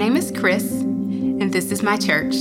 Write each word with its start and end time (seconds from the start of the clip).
name 0.00 0.16
is 0.16 0.32
Chris, 0.32 0.72
and 0.72 1.52
this 1.52 1.70
is 1.70 1.82
my 1.82 1.94
church. 1.94 2.32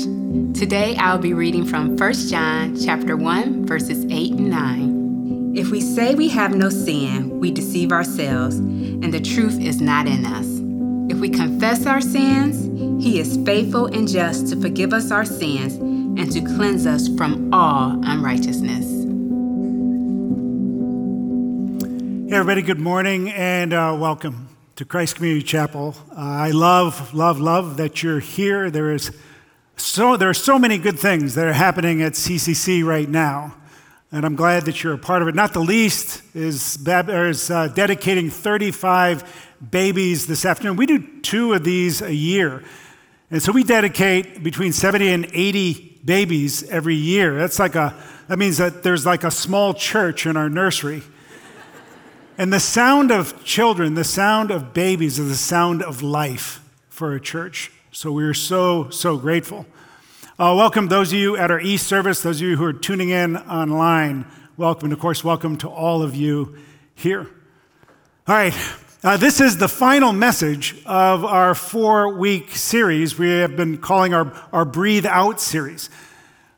Today 0.57 0.95
I'll 0.95 1.19
be 1.19 1.33
reading 1.33 1.65
from 1.65 1.97
1 1.97 2.13
John 2.29 2.79
chapter 2.79 3.17
1 3.17 3.65
verses 3.65 4.05
8 4.09 4.31
and 4.31 4.49
9. 4.49 5.57
If 5.57 5.69
we 5.69 5.81
say 5.81 6.15
we 6.15 6.29
have 6.29 6.55
no 6.55 6.69
sin, 6.69 7.37
we 7.41 7.51
deceive 7.51 7.91
ourselves, 7.91 8.55
and 8.55 9.13
the 9.13 9.19
truth 9.19 9.59
is 9.59 9.81
not 9.81 10.07
in 10.07 10.25
us. 10.25 10.47
If 11.13 11.19
we 11.19 11.27
confess 11.27 11.85
our 11.85 11.99
sins, 11.99 12.63
he 13.03 13.19
is 13.19 13.37
faithful 13.45 13.87
and 13.87 14.07
just 14.07 14.47
to 14.47 14.61
forgive 14.61 14.93
us 14.93 15.11
our 15.11 15.25
sins 15.25 15.75
and 15.75 16.31
to 16.31 16.39
cleanse 16.39 16.87
us 16.87 17.09
from 17.17 17.53
all 17.53 17.99
unrighteousness. 18.05 18.85
Hey, 22.29 22.37
everybody, 22.37 22.61
good 22.61 22.79
morning 22.79 23.29
and 23.31 23.73
uh, 23.73 23.97
welcome 23.99 24.48
to 24.79 24.85
Christ 24.85 25.17
Community 25.17 25.45
Chapel. 25.45 25.93
Uh, 26.09 26.21
I 26.21 26.51
love, 26.51 27.13
love, 27.13 27.37
love 27.37 27.75
that 27.75 28.01
you're 28.01 28.21
here. 28.21 28.71
There 28.71 28.93
is 28.93 29.11
so 29.75 30.15
there 30.15 30.29
are 30.29 30.33
so 30.33 30.57
many 30.57 30.77
good 30.77 30.97
things 30.97 31.35
that 31.35 31.45
are 31.45 31.51
happening 31.51 32.01
at 32.01 32.13
CCC 32.13 32.81
right 32.85 33.09
now, 33.09 33.57
and 34.09 34.25
I'm 34.25 34.37
glad 34.37 34.63
that 34.67 34.81
you're 34.81 34.93
a 34.93 34.97
part 34.97 35.21
of 35.21 35.27
it. 35.27 35.35
Not 35.35 35.51
the 35.51 35.59
least 35.59 36.21
is, 36.33 36.77
is 36.87 37.51
uh, 37.51 37.67
dedicating 37.75 38.29
35 38.29 39.49
babies 39.69 40.27
this 40.27 40.45
afternoon. 40.45 40.77
We 40.77 40.85
do 40.85 41.19
two 41.23 41.51
of 41.51 41.65
these 41.65 42.01
a 42.01 42.15
year, 42.15 42.63
and 43.29 43.43
so 43.43 43.51
we 43.51 43.65
dedicate 43.65 44.43
between 44.43 44.71
70 44.71 45.09
and 45.09 45.29
80 45.33 46.03
babies 46.05 46.63
every 46.69 46.95
year. 46.95 47.37
That's 47.37 47.59
like 47.59 47.75
a 47.75 48.01
that 48.29 48.39
means 48.39 48.55
that 48.59 48.81
there's 48.81 49.05
like 49.05 49.25
a 49.25 49.31
small 49.31 49.73
church 49.73 50.25
in 50.25 50.37
our 50.37 50.47
nursery. 50.47 51.03
And 52.39 52.53
the 52.53 52.59
sound 52.61 53.11
of 53.11 53.43
children, 53.43 53.95
the 53.95 54.05
sound 54.05 54.49
of 54.49 54.73
babies, 54.73 55.19
is 55.19 55.27
the 55.27 55.35
sound 55.35 55.83
of 55.83 56.01
life 56.01 56.61
for 56.87 57.13
a 57.13 57.19
church. 57.19 57.69
So 57.91 58.13
we're 58.13 58.33
so, 58.33 58.89
so 58.91 59.17
grateful. 59.17 59.65
Uh, 60.39 60.55
welcome 60.55 60.87
those 60.87 61.11
of 61.11 61.19
you 61.19 61.35
at 61.35 61.51
our 61.51 61.59
East 61.59 61.85
service, 61.85 62.21
those 62.21 62.39
of 62.39 62.47
you 62.47 62.55
who 62.55 62.63
are 62.63 62.71
tuning 62.71 63.09
in 63.09 63.35
online. 63.35 64.25
Welcome. 64.55 64.85
And 64.85 64.93
of 64.93 64.99
course, 64.99 65.21
welcome 65.21 65.57
to 65.57 65.67
all 65.67 66.01
of 66.01 66.15
you 66.15 66.55
here. 66.95 67.29
All 68.25 68.35
right. 68.35 68.55
Uh, 69.03 69.17
this 69.17 69.41
is 69.41 69.57
the 69.57 69.67
final 69.67 70.13
message 70.13 70.81
of 70.85 71.25
our 71.25 71.53
four 71.53 72.15
week 72.15 72.51
series 72.51 73.19
we 73.19 73.31
have 73.31 73.57
been 73.57 73.79
calling 73.79 74.13
our, 74.13 74.31
our 74.53 74.63
Breathe 74.63 75.05
Out 75.05 75.41
series. 75.41 75.89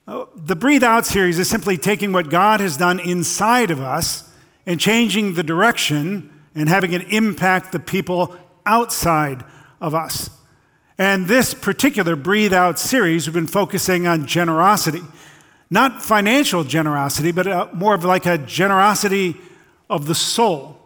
Uh, 0.07 0.25
the 0.35 0.55
Breathe 0.55 0.83
Out 0.83 1.07
series 1.07 1.39
is 1.39 1.49
simply 1.49 1.75
taking 1.75 2.11
what 2.11 2.29
God 2.29 2.59
has 2.59 2.77
done 2.77 2.99
inside 2.99 3.71
of 3.71 3.81
us 3.81 4.30
and 4.65 4.79
changing 4.79 5.33
the 5.33 5.43
direction 5.43 6.29
and 6.55 6.69
having 6.69 6.93
it 6.93 7.11
impact 7.13 7.71
the 7.71 7.79
people 7.79 8.35
outside 8.65 9.43
of 9.79 9.95
us. 9.95 10.29
And 10.97 11.27
this 11.27 11.53
particular 11.53 12.15
Breathe 12.15 12.53
Out 12.53 12.77
series, 12.77 13.25
we've 13.25 13.33
been 13.33 13.47
focusing 13.47 14.05
on 14.05 14.27
generosity. 14.27 15.01
Not 15.69 16.01
financial 16.01 16.63
generosity, 16.63 17.31
but 17.31 17.47
uh, 17.47 17.67
more 17.73 17.95
of 17.95 18.03
like 18.03 18.25
a 18.25 18.37
generosity 18.37 19.37
of 19.89 20.05
the 20.05 20.15
soul. 20.15 20.77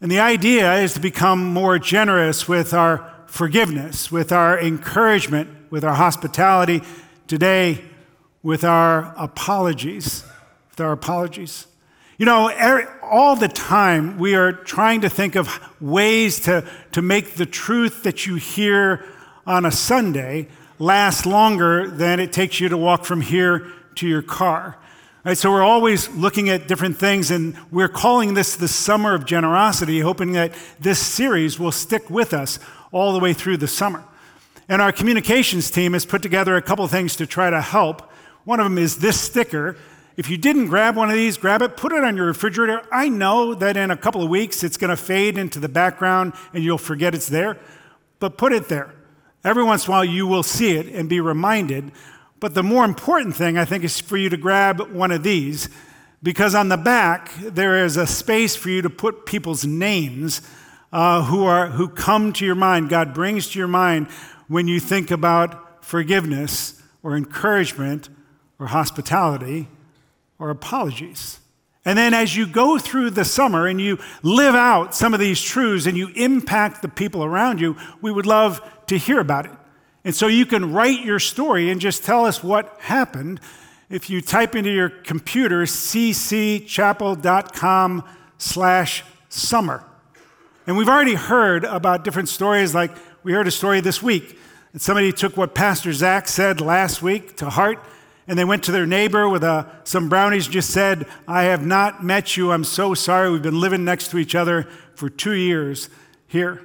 And 0.00 0.10
the 0.10 0.20
idea 0.20 0.74
is 0.74 0.92
to 0.94 1.00
become 1.00 1.46
more 1.46 1.78
generous 1.78 2.46
with 2.46 2.74
our 2.74 3.10
forgiveness, 3.26 4.12
with 4.12 4.30
our 4.30 4.60
encouragement, 4.60 5.48
with 5.70 5.84
our 5.84 5.94
hospitality, 5.94 6.82
today 7.26 7.82
with 8.42 8.62
our 8.62 9.14
apologies. 9.16 10.22
With 10.70 10.80
our 10.80 10.92
apologies. 10.92 11.66
You 12.16 12.26
know, 12.26 12.48
all 13.02 13.34
the 13.34 13.48
time 13.48 14.18
we 14.18 14.36
are 14.36 14.52
trying 14.52 15.00
to 15.00 15.08
think 15.08 15.34
of 15.34 15.58
ways 15.80 16.38
to, 16.40 16.64
to 16.92 17.02
make 17.02 17.34
the 17.34 17.44
truth 17.44 18.04
that 18.04 18.24
you 18.24 18.36
hear 18.36 19.04
on 19.44 19.66
a 19.66 19.72
Sunday 19.72 20.46
last 20.78 21.26
longer 21.26 21.88
than 21.88 22.20
it 22.20 22.32
takes 22.32 22.60
you 22.60 22.68
to 22.68 22.76
walk 22.76 23.04
from 23.04 23.20
here 23.20 23.68
to 23.96 24.06
your 24.06 24.22
car. 24.22 24.78
Right, 25.24 25.36
so 25.36 25.50
we're 25.50 25.64
always 25.64 26.08
looking 26.10 26.50
at 26.50 26.68
different 26.68 26.98
things, 26.98 27.32
and 27.32 27.56
we're 27.72 27.88
calling 27.88 28.34
this 28.34 28.54
the 28.54 28.68
summer 28.68 29.14
of 29.14 29.26
generosity, 29.26 29.98
hoping 29.98 30.32
that 30.32 30.52
this 30.78 31.00
series 31.00 31.58
will 31.58 31.72
stick 31.72 32.08
with 32.10 32.32
us 32.32 32.60
all 32.92 33.12
the 33.12 33.18
way 33.18 33.32
through 33.32 33.56
the 33.56 33.66
summer. 33.66 34.04
And 34.68 34.80
our 34.80 34.92
communications 34.92 35.68
team 35.68 35.94
has 35.94 36.06
put 36.06 36.22
together 36.22 36.54
a 36.54 36.62
couple 36.62 36.86
things 36.86 37.16
to 37.16 37.26
try 37.26 37.50
to 37.50 37.60
help. 37.60 38.08
One 38.44 38.60
of 38.60 38.64
them 38.64 38.78
is 38.78 38.98
this 38.98 39.20
sticker. 39.20 39.76
If 40.16 40.30
you 40.30 40.36
didn't 40.36 40.68
grab 40.68 40.96
one 40.96 41.10
of 41.10 41.16
these, 41.16 41.36
grab 41.36 41.60
it, 41.60 41.76
put 41.76 41.92
it 41.92 42.04
on 42.04 42.16
your 42.16 42.26
refrigerator. 42.26 42.82
I 42.92 43.08
know 43.08 43.54
that 43.54 43.76
in 43.76 43.90
a 43.90 43.96
couple 43.96 44.22
of 44.22 44.28
weeks 44.28 44.62
it's 44.62 44.76
going 44.76 44.90
to 44.90 44.96
fade 44.96 45.36
into 45.36 45.58
the 45.58 45.68
background 45.68 46.34
and 46.52 46.62
you'll 46.62 46.78
forget 46.78 47.14
it's 47.14 47.28
there, 47.28 47.58
but 48.20 48.38
put 48.38 48.52
it 48.52 48.68
there. 48.68 48.94
Every 49.42 49.64
once 49.64 49.86
in 49.86 49.90
a 49.90 49.96
while, 49.96 50.04
you 50.04 50.26
will 50.26 50.42
see 50.42 50.76
it 50.76 50.86
and 50.86 51.08
be 51.08 51.20
reminded. 51.20 51.92
But 52.38 52.54
the 52.54 52.62
more 52.62 52.84
important 52.84 53.34
thing, 53.34 53.58
I 53.58 53.64
think, 53.64 53.84
is 53.84 54.00
for 54.00 54.16
you 54.16 54.28
to 54.30 54.36
grab 54.36 54.80
one 54.92 55.10
of 55.10 55.22
these 55.22 55.68
because 56.22 56.54
on 56.54 56.70
the 56.70 56.76
back, 56.76 57.34
there 57.40 57.84
is 57.84 57.96
a 57.96 58.06
space 58.06 58.56
for 58.56 58.70
you 58.70 58.80
to 58.82 58.90
put 58.90 59.26
people's 59.26 59.66
names 59.66 60.40
uh, 60.92 61.24
who, 61.24 61.44
are, 61.44 61.66
who 61.68 61.88
come 61.88 62.32
to 62.32 62.46
your 62.46 62.54
mind, 62.54 62.88
God 62.88 63.12
brings 63.12 63.50
to 63.50 63.58
your 63.58 63.68
mind 63.68 64.06
when 64.46 64.68
you 64.68 64.78
think 64.78 65.10
about 65.10 65.84
forgiveness 65.84 66.80
or 67.02 67.16
encouragement 67.16 68.08
or 68.58 68.68
hospitality 68.68 69.68
or 70.38 70.50
apologies. 70.50 71.40
And 71.84 71.98
then 71.98 72.14
as 72.14 72.34
you 72.34 72.46
go 72.46 72.78
through 72.78 73.10
the 73.10 73.24
summer 73.24 73.66
and 73.66 73.80
you 73.80 73.98
live 74.22 74.54
out 74.54 74.94
some 74.94 75.12
of 75.12 75.20
these 75.20 75.42
truths 75.42 75.86
and 75.86 75.98
you 75.98 76.08
impact 76.14 76.80
the 76.80 76.88
people 76.88 77.24
around 77.24 77.60
you, 77.60 77.76
we 78.00 78.10
would 78.10 78.26
love 78.26 78.62
to 78.86 78.96
hear 78.96 79.20
about 79.20 79.46
it. 79.46 79.52
And 80.02 80.14
so 80.14 80.26
you 80.26 80.46
can 80.46 80.72
write 80.72 81.04
your 81.04 81.18
story 81.18 81.70
and 81.70 81.80
just 81.80 82.04
tell 82.04 82.24
us 82.24 82.42
what 82.42 82.74
happened. 82.80 83.40
If 83.90 84.08
you 84.08 84.22
type 84.22 84.56
into 84.56 84.70
your 84.70 84.88
computer 84.88 85.62
ccchapel.com 85.62 88.04
slash 88.38 89.04
summer. 89.28 89.84
And 90.66 90.78
we've 90.78 90.88
already 90.88 91.14
heard 91.14 91.64
about 91.64 92.04
different 92.04 92.30
stories, 92.30 92.74
like 92.74 92.92
we 93.22 93.34
heard 93.34 93.46
a 93.46 93.50
story 93.50 93.80
this 93.80 94.02
week. 94.02 94.38
And 94.72 94.80
somebody 94.80 95.12
took 95.12 95.36
what 95.36 95.54
Pastor 95.54 95.92
Zach 95.92 96.28
said 96.28 96.62
last 96.62 97.02
week 97.02 97.36
to 97.36 97.50
heart 97.50 97.78
and 98.26 98.38
they 98.38 98.44
went 98.44 98.64
to 98.64 98.72
their 98.72 98.86
neighbor 98.86 99.28
with 99.28 99.44
a, 99.44 99.70
some 99.84 100.08
brownies, 100.08 100.48
just 100.48 100.70
said, 100.70 101.06
I 101.28 101.44
have 101.44 101.64
not 101.64 102.02
met 102.02 102.36
you. 102.36 102.52
I'm 102.52 102.64
so 102.64 102.94
sorry. 102.94 103.30
We've 103.30 103.42
been 103.42 103.60
living 103.60 103.84
next 103.84 104.10
to 104.12 104.18
each 104.18 104.34
other 104.34 104.68
for 104.94 105.10
two 105.10 105.34
years. 105.34 105.90
Here, 106.26 106.60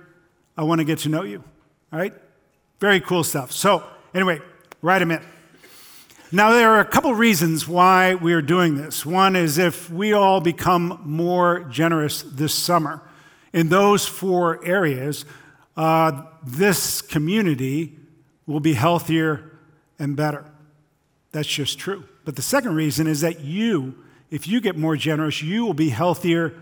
I 0.58 0.64
want 0.64 0.80
to 0.80 0.86
get 0.86 1.00
to 1.00 1.10
know 1.10 1.24
you. 1.24 1.44
All 1.92 2.00
right? 2.00 2.14
Very 2.80 3.02
cool 3.02 3.24
stuff. 3.24 3.52
So, 3.52 3.84
anyway, 4.14 4.40
write 4.82 5.00
them 5.00 5.12
in. 5.12 5.22
Now, 6.32 6.52
there 6.52 6.70
are 6.70 6.80
a 6.80 6.86
couple 6.86 7.14
reasons 7.14 7.68
why 7.68 8.16
we 8.16 8.34
are 8.34 8.42
doing 8.42 8.76
this. 8.76 9.06
One 9.06 9.36
is 9.36 9.58
if 9.58 9.90
we 9.90 10.14
all 10.14 10.40
become 10.40 11.02
more 11.04 11.62
generous 11.72 12.22
this 12.22 12.54
summer 12.54 13.02
in 13.52 13.70
those 13.70 14.06
four 14.06 14.64
areas, 14.64 15.26
uh, 15.76 16.24
this 16.46 17.02
community 17.02 17.98
will 18.46 18.60
be 18.60 18.74
healthier 18.74 19.58
and 19.98 20.16
better. 20.16 20.46
That's 21.32 21.48
just 21.48 21.78
true. 21.78 22.06
But 22.26 22.36
the 22.36 22.42
second 22.42 22.76
reason 22.76 23.08
is 23.08 23.22
that 23.22 23.42
you, 23.42 23.96
if 24.32 24.48
you 24.48 24.62
get 24.62 24.76
more 24.76 24.96
generous, 24.96 25.42
you 25.42 25.66
will 25.66 25.74
be 25.74 25.90
healthier 25.90 26.54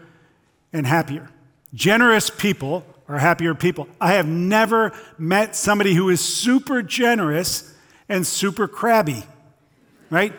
and 0.73 0.85
happier. 0.85 1.29
Generous 1.73 2.29
people 2.29 2.85
are 3.07 3.17
happier 3.17 3.55
people. 3.55 3.87
I 3.99 4.13
have 4.13 4.27
never 4.27 4.91
met 5.17 5.55
somebody 5.55 5.93
who 5.93 6.09
is 6.09 6.21
super 6.21 6.81
generous 6.81 7.73
and 8.09 8.25
super 8.25 8.67
crabby, 8.67 9.23
right? 10.09 10.33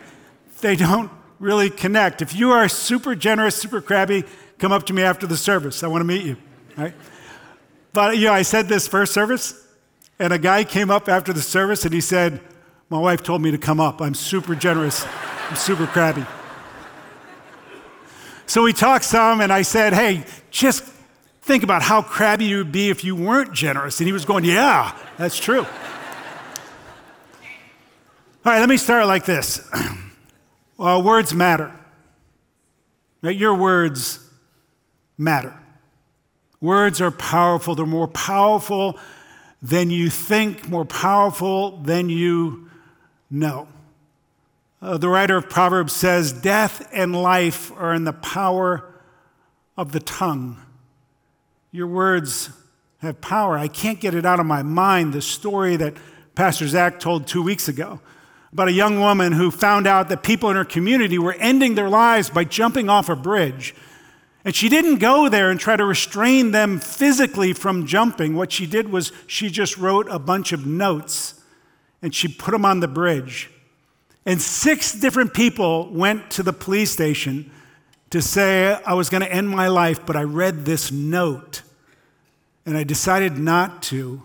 They 0.61 0.75
don't 0.75 1.11
really 1.39 1.69
connect. 1.69 2.21
If 2.21 2.35
you 2.35 2.51
are 2.51 2.67
super 2.67 3.15
generous, 3.15 3.55
super 3.55 3.81
crabby, 3.81 4.23
come 4.57 4.71
up 4.71 4.85
to 4.87 4.93
me 4.93 5.01
after 5.01 5.25
the 5.25 5.37
service. 5.37 5.83
I 5.83 5.87
want 5.87 6.01
to 6.01 6.05
meet 6.05 6.25
you, 6.25 6.37
right? 6.77 6.93
But, 7.93 8.17
you 8.17 8.25
know, 8.25 8.33
I 8.33 8.43
said 8.43 8.67
this 8.67 8.87
first 8.87 9.13
service, 9.13 9.65
and 10.19 10.33
a 10.33 10.37
guy 10.37 10.63
came 10.63 10.91
up 10.91 11.09
after 11.09 11.33
the 11.33 11.41
service 11.41 11.85
and 11.85 11.93
he 11.93 12.01
said, 12.01 12.41
my 12.89 12.97
wife 12.97 13.21
told 13.21 13.41
me 13.41 13.51
to 13.51 13.57
come 13.57 13.79
up. 13.79 14.01
I'm 14.01 14.15
super 14.15 14.55
generous. 14.55 15.05
I'm 15.49 15.55
super 15.55 15.85
crabby. 15.85 16.25
So 18.47 18.63
we 18.63 18.73
talked 18.73 19.05
some, 19.05 19.41
and 19.41 19.53
I 19.53 19.61
said, 19.61 19.93
Hey, 19.93 20.25
just 20.49 20.83
think 21.41 21.63
about 21.63 21.83
how 21.83 22.01
crabby 22.01 22.45
you 22.45 22.57
would 22.57 22.71
be 22.71 22.89
if 22.89 23.03
you 23.03 23.15
weren't 23.15 23.53
generous. 23.53 23.99
And 23.99 24.07
he 24.07 24.13
was 24.13 24.25
going, 24.25 24.43
Yeah, 24.43 24.97
that's 25.17 25.37
true. 25.37 25.65
All 28.45 28.53
right, 28.53 28.59
let 28.59 28.69
me 28.69 28.77
start 28.77 29.05
like 29.05 29.25
this 29.25 29.61
well, 30.77 30.97
uh, 30.99 31.03
words 31.03 31.33
matter. 31.33 31.71
Right? 33.21 33.35
Your 33.35 33.53
words 33.53 34.19
matter. 35.17 35.53
Words 36.61 37.01
are 37.01 37.11
powerful, 37.11 37.75
they're 37.75 37.85
more 37.85 38.07
powerful 38.07 38.97
than 39.61 39.91
you 39.91 40.09
think, 40.09 40.69
more 40.69 40.85
powerful 40.85 41.77
than 41.77 42.09
you 42.09 42.68
no. 43.29 43.67
Uh, 44.81 44.97
the 44.97 45.09
writer 45.09 45.35
of 45.35 45.49
Proverbs 45.49 45.93
says, 45.93 46.31
Death 46.31 46.87
and 46.93 47.13
life 47.13 47.71
are 47.73 47.93
in 47.93 48.05
the 48.05 48.13
power 48.13 48.93
of 49.77 49.91
the 49.91 49.99
tongue. 49.99 50.57
Your 51.71 51.87
words 51.87 52.49
have 52.99 53.21
power. 53.21 53.57
I 53.57 53.67
can't 53.67 53.99
get 53.99 54.15
it 54.15 54.25
out 54.25 54.39
of 54.39 54.45
my 54.45 54.63
mind. 54.63 55.13
The 55.13 55.21
story 55.21 55.75
that 55.75 55.95
Pastor 56.35 56.67
Zach 56.67 56.99
told 56.99 57.27
two 57.27 57.43
weeks 57.43 57.67
ago 57.67 57.99
about 58.51 58.67
a 58.67 58.73
young 58.73 58.99
woman 58.99 59.33
who 59.33 59.51
found 59.51 59.85
out 59.85 60.09
that 60.09 60.23
people 60.23 60.49
in 60.49 60.55
her 60.55 60.65
community 60.65 61.19
were 61.19 61.33
ending 61.33 61.75
their 61.75 61.89
lives 61.89 62.29
by 62.29 62.43
jumping 62.43 62.89
off 62.89 63.09
a 63.09 63.15
bridge. 63.15 63.75
And 64.43 64.55
she 64.55 64.69
didn't 64.69 64.97
go 64.99 65.29
there 65.29 65.51
and 65.51 65.59
try 65.59 65.75
to 65.75 65.85
restrain 65.85 66.51
them 66.51 66.79
physically 66.79 67.53
from 67.53 67.85
jumping. 67.85 68.35
What 68.35 68.51
she 68.51 68.65
did 68.65 68.89
was 68.89 69.11
she 69.27 69.49
just 69.49 69.77
wrote 69.77 70.07
a 70.09 70.17
bunch 70.17 70.53
of 70.53 70.65
notes 70.65 71.38
and 72.01 72.13
she 72.13 72.27
put 72.27 72.51
them 72.51 72.65
on 72.65 72.79
the 72.79 72.87
bridge. 72.87 73.49
And 74.25 74.41
six 74.41 74.93
different 74.93 75.33
people 75.33 75.89
went 75.91 76.31
to 76.31 76.43
the 76.43 76.53
police 76.53 76.91
station 76.91 77.51
to 78.09 78.21
say, 78.21 78.79
I 78.85 78.93
was 78.93 79.09
going 79.09 79.21
to 79.21 79.31
end 79.31 79.49
my 79.49 79.67
life, 79.67 80.05
but 80.05 80.15
I 80.15 80.23
read 80.23 80.65
this 80.65 80.91
note 80.91 81.61
and 82.65 82.77
I 82.77 82.83
decided 82.83 83.37
not 83.37 83.81
to. 83.83 84.23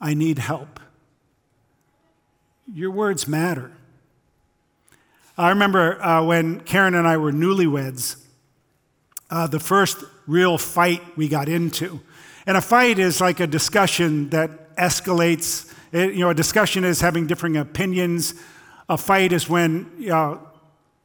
I 0.00 0.14
need 0.14 0.38
help. 0.38 0.80
Your 2.72 2.90
words 2.90 3.28
matter. 3.28 3.70
I 5.38 5.50
remember 5.50 6.02
uh, 6.02 6.24
when 6.24 6.60
Karen 6.60 6.94
and 6.94 7.06
I 7.06 7.16
were 7.16 7.32
newlyweds, 7.32 8.16
uh, 9.30 9.46
the 9.46 9.60
first 9.60 10.04
real 10.32 10.56
fight 10.56 11.02
we 11.16 11.28
got 11.28 11.48
into. 11.48 12.00
And 12.46 12.56
a 12.56 12.60
fight 12.60 12.98
is 12.98 13.20
like 13.20 13.38
a 13.38 13.46
discussion 13.46 14.30
that 14.30 14.74
escalates. 14.76 15.70
It, 15.92 16.14
you 16.14 16.20
know, 16.20 16.30
a 16.30 16.34
discussion 16.34 16.84
is 16.84 17.00
having 17.00 17.26
differing 17.26 17.56
opinions. 17.56 18.34
A 18.88 18.96
fight 18.96 19.32
is 19.32 19.48
when 19.48 20.08
uh, 20.10 20.38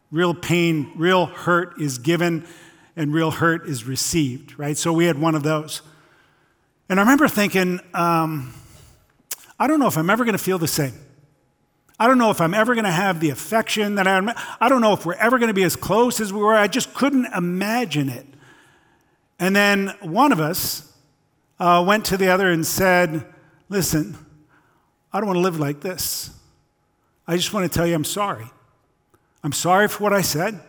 real 0.10 0.34
pain, 0.34 0.92
real 0.96 1.26
hurt 1.26 1.80
is 1.80 1.98
given, 1.98 2.48
and 2.96 3.14
real 3.14 3.32
hurt 3.32 3.68
is 3.68 3.84
received, 3.84 4.58
right? 4.58 4.78
So 4.78 4.94
we 4.94 5.06
had 5.06 5.20
one 5.20 5.36
of 5.36 5.44
those. 5.44 5.82
And 6.90 7.00
I 7.00 7.04
remember 7.04 7.28
thinking, 7.28 7.82
um, 7.94 8.54
I 9.60 9.68
don't 9.68 9.80
know 9.80 9.88
if 9.88 9.98
I'm 9.98 10.10
ever 10.10 10.24
going 10.24 10.38
to 10.38 10.44
feel 10.44 10.58
the 10.58 10.68
same. 10.68 10.94
I 12.00 12.08
don't 12.08 12.18
know 12.18 12.32
if 12.32 12.40
I'm 12.40 12.54
ever 12.54 12.76
going 12.76 12.86
to 12.86 12.92
have 12.92 13.20
the 13.20 13.32
affection 13.32 13.96
that 13.96 14.08
I, 14.08 14.22
I 14.62 14.70
don't 14.70 14.82
know 14.82 14.94
if 14.94 15.06
we're 15.06 15.16
ever 15.16 15.38
going 15.38 15.50
to 15.50 15.54
be 15.54 15.64
as 15.64 15.76
close 15.76 16.22
as 16.22 16.32
we 16.32 16.40
were. 16.40 16.56
I 16.56 16.68
just 16.68 16.94
couldn't 16.94 17.26
imagine 17.36 18.08
it. 18.08 18.26
And 19.39 19.56
then 19.56 19.94
one 20.01 20.31
of 20.31 20.39
us 20.39 20.92
uh, 21.60 21.84
went 21.88 22.06
to 22.06 22.18
the 22.18 22.30
other 22.30 22.50
and 22.50 22.66
said, 22.66 23.25
Listen, 23.69 24.18
I 25.12 25.19
don't 25.19 25.28
want 25.28 25.38
to 25.38 25.42
live 25.42 25.60
like 25.60 25.81
this. 25.81 26.31
I 27.28 27.36
just 27.36 27.54
want 27.54 27.69
to 27.69 27.75
tell 27.75 27.86
you 27.86 27.95
I'm 27.95 28.04
sorry. 28.04 28.45
I'm 29.44 29.51
sorry 29.51 29.88
for 29.88 30.04
what 30.04 30.13
I 30.13 30.22
said. 30.22 30.60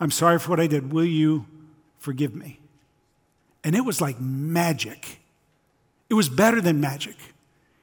I'm 0.00 0.10
sorry 0.10 0.38
for 0.38 0.50
what 0.50 0.60
I 0.60 0.66
did. 0.66 0.92
Will 0.92 1.04
you 1.04 1.46
forgive 1.98 2.34
me? 2.34 2.58
And 3.62 3.76
it 3.76 3.82
was 3.84 4.00
like 4.00 4.20
magic. 4.20 5.20
It 6.10 6.14
was 6.14 6.28
better 6.28 6.60
than 6.60 6.80
magic. 6.80 7.16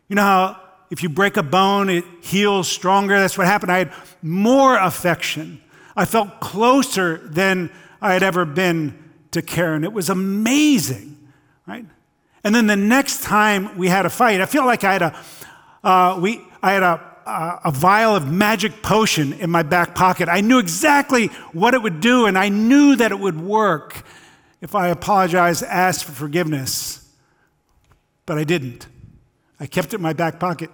You 0.09 0.15
know 0.15 0.23
how 0.23 0.61
if 0.89 1.03
you 1.03 1.09
break 1.09 1.37
a 1.37 1.43
bone, 1.43 1.89
it 1.89 2.03
heals 2.21 2.67
stronger? 2.67 3.17
That's 3.17 3.37
what 3.37 3.47
happened. 3.47 3.71
I 3.71 3.77
had 3.79 3.93
more 4.21 4.77
affection. 4.77 5.61
I 5.95 6.05
felt 6.05 6.39
closer 6.39 7.17
than 7.27 7.71
I 8.01 8.13
had 8.13 8.23
ever 8.23 8.43
been 8.43 9.08
to 9.31 9.41
Karen. 9.41 9.83
It 9.83 9.93
was 9.93 10.09
amazing, 10.09 11.17
right? 11.67 11.85
And 12.43 12.55
then 12.55 12.67
the 12.67 12.75
next 12.75 13.23
time 13.23 13.77
we 13.77 13.87
had 13.87 14.05
a 14.05 14.09
fight, 14.09 14.41
I 14.41 14.45
feel 14.45 14.65
like 14.65 14.83
I 14.83 14.93
had 14.93 15.01
a, 15.01 15.19
uh, 15.83 16.19
we, 16.21 16.41
I 16.61 16.71
had 16.71 16.83
a, 16.83 17.05
a, 17.25 17.61
a 17.65 17.71
vial 17.71 18.15
of 18.15 18.31
magic 18.31 18.81
potion 18.81 19.33
in 19.33 19.49
my 19.49 19.63
back 19.63 19.93
pocket. 19.93 20.29
I 20.29 20.41
knew 20.41 20.59
exactly 20.59 21.27
what 21.51 21.73
it 21.73 21.81
would 21.81 21.99
do, 21.99 22.25
and 22.25 22.37
I 22.37 22.49
knew 22.49 22.95
that 22.95 23.11
it 23.11 23.19
would 23.19 23.39
work 23.39 24.03
if 24.61 24.75
I 24.75 24.89
apologized, 24.89 25.63
asked 25.63 26.05
for 26.05 26.11
forgiveness. 26.11 27.07
But 28.25 28.37
I 28.37 28.43
didn't. 28.43 28.87
I 29.59 29.65
kept 29.65 29.89
it 29.89 29.95
in 29.95 30.01
my 30.01 30.13
back 30.13 30.39
pocket. 30.39 30.69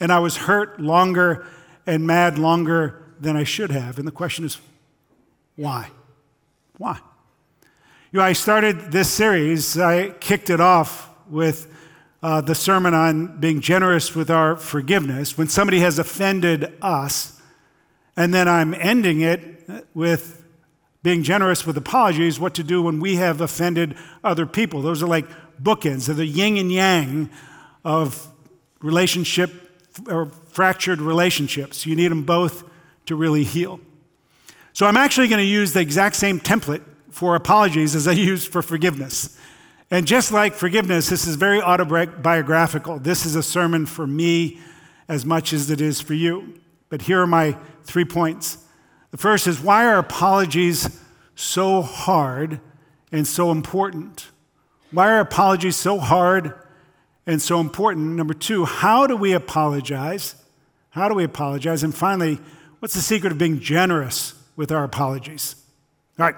And 0.00 0.12
I 0.12 0.18
was 0.18 0.36
hurt 0.36 0.80
longer 0.80 1.46
and 1.86 2.06
mad 2.06 2.38
longer 2.38 3.02
than 3.18 3.36
I 3.36 3.44
should 3.44 3.70
have. 3.70 3.98
And 3.98 4.06
the 4.06 4.12
question 4.12 4.44
is, 4.44 4.58
why? 5.56 5.90
Why? 6.76 7.00
You 8.16 8.22
know, 8.22 8.28
I 8.28 8.32
started 8.32 8.92
this 8.92 9.10
series, 9.10 9.78
I 9.78 10.08
kicked 10.08 10.48
it 10.48 10.58
off 10.58 11.10
with 11.28 11.70
uh, 12.22 12.40
the 12.40 12.54
sermon 12.54 12.94
on 12.94 13.38
being 13.40 13.60
generous 13.60 14.14
with 14.14 14.30
our 14.30 14.56
forgiveness. 14.56 15.36
When 15.36 15.48
somebody 15.48 15.80
has 15.80 15.98
offended 15.98 16.72
us, 16.80 17.42
and 18.16 18.32
then 18.32 18.48
I'm 18.48 18.72
ending 18.72 19.20
it 19.20 19.86
with 19.92 20.42
being 21.02 21.24
generous 21.24 21.66
with 21.66 21.76
apologies, 21.76 22.40
what 22.40 22.54
to 22.54 22.64
do 22.64 22.80
when 22.80 23.00
we 23.00 23.16
have 23.16 23.42
offended 23.42 23.98
other 24.24 24.46
people. 24.46 24.80
Those 24.80 25.02
are 25.02 25.06
like 25.06 25.26
bookends, 25.62 26.06
they're 26.06 26.14
the 26.14 26.24
yin 26.24 26.56
and 26.56 26.72
yang 26.72 27.28
of 27.84 28.32
relationship 28.80 29.52
or 30.08 30.30
fractured 30.52 31.02
relationships. 31.02 31.84
You 31.84 31.94
need 31.94 32.12
them 32.12 32.22
both 32.22 32.64
to 33.04 33.14
really 33.14 33.44
heal. 33.44 33.78
So 34.72 34.86
I'm 34.86 34.96
actually 34.96 35.28
going 35.28 35.44
to 35.44 35.44
use 35.44 35.74
the 35.74 35.80
exact 35.80 36.16
same 36.16 36.40
template 36.40 36.82
for 37.16 37.34
apologies 37.34 37.94
as 37.94 38.06
I 38.06 38.12
use 38.12 38.46
for 38.46 38.60
forgiveness. 38.60 39.38
And 39.90 40.06
just 40.06 40.32
like 40.32 40.52
forgiveness, 40.52 41.08
this 41.08 41.26
is 41.26 41.36
very 41.36 41.62
autobiographical. 41.62 42.98
This 42.98 43.24
is 43.24 43.34
a 43.36 43.42
sermon 43.42 43.86
for 43.86 44.06
me 44.06 44.60
as 45.08 45.24
much 45.24 45.54
as 45.54 45.70
it 45.70 45.80
is 45.80 45.98
for 45.98 46.12
you. 46.12 46.60
But 46.90 47.00
here 47.00 47.22
are 47.22 47.26
my 47.26 47.56
three 47.84 48.04
points. 48.04 48.58
The 49.12 49.16
first 49.16 49.46
is 49.46 49.60
why 49.60 49.86
are 49.86 49.96
apologies 49.96 51.00
so 51.34 51.80
hard 51.80 52.60
and 53.10 53.26
so 53.26 53.50
important? 53.50 54.28
Why 54.90 55.08
are 55.08 55.20
apologies 55.20 55.76
so 55.76 55.98
hard 55.98 56.52
and 57.26 57.40
so 57.40 57.60
important. 57.60 58.14
Number 58.14 58.34
two, 58.34 58.66
how 58.66 59.06
do 59.06 59.16
we 59.16 59.32
apologize? 59.32 60.34
How 60.90 61.08
do 61.08 61.14
we 61.14 61.24
apologize? 61.24 61.82
And 61.82 61.94
finally, 61.94 62.40
what's 62.80 62.92
the 62.92 63.00
secret 63.00 63.32
of 63.32 63.38
being 63.38 63.58
generous 63.58 64.34
with 64.54 64.70
our 64.70 64.84
apologies? 64.84 65.56
All 66.18 66.26
right. 66.26 66.36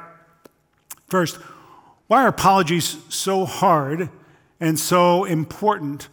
First, 1.08 1.36
why 2.06 2.24
are 2.24 2.28
apologies 2.28 2.98
so 3.08 3.46
hard 3.46 4.10
and 4.60 4.78
so 4.78 5.24
important? 5.24 6.08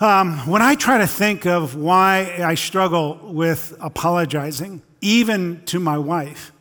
Um, 0.00 0.38
when 0.46 0.62
I 0.62 0.74
try 0.74 0.98
to 0.98 1.06
think 1.06 1.46
of 1.46 1.76
why 1.76 2.38
I 2.44 2.54
struggle 2.54 3.20
with 3.32 3.76
apologizing, 3.80 4.82
even 5.00 5.62
to 5.66 5.78
my 5.78 5.96
wife, 5.96 6.52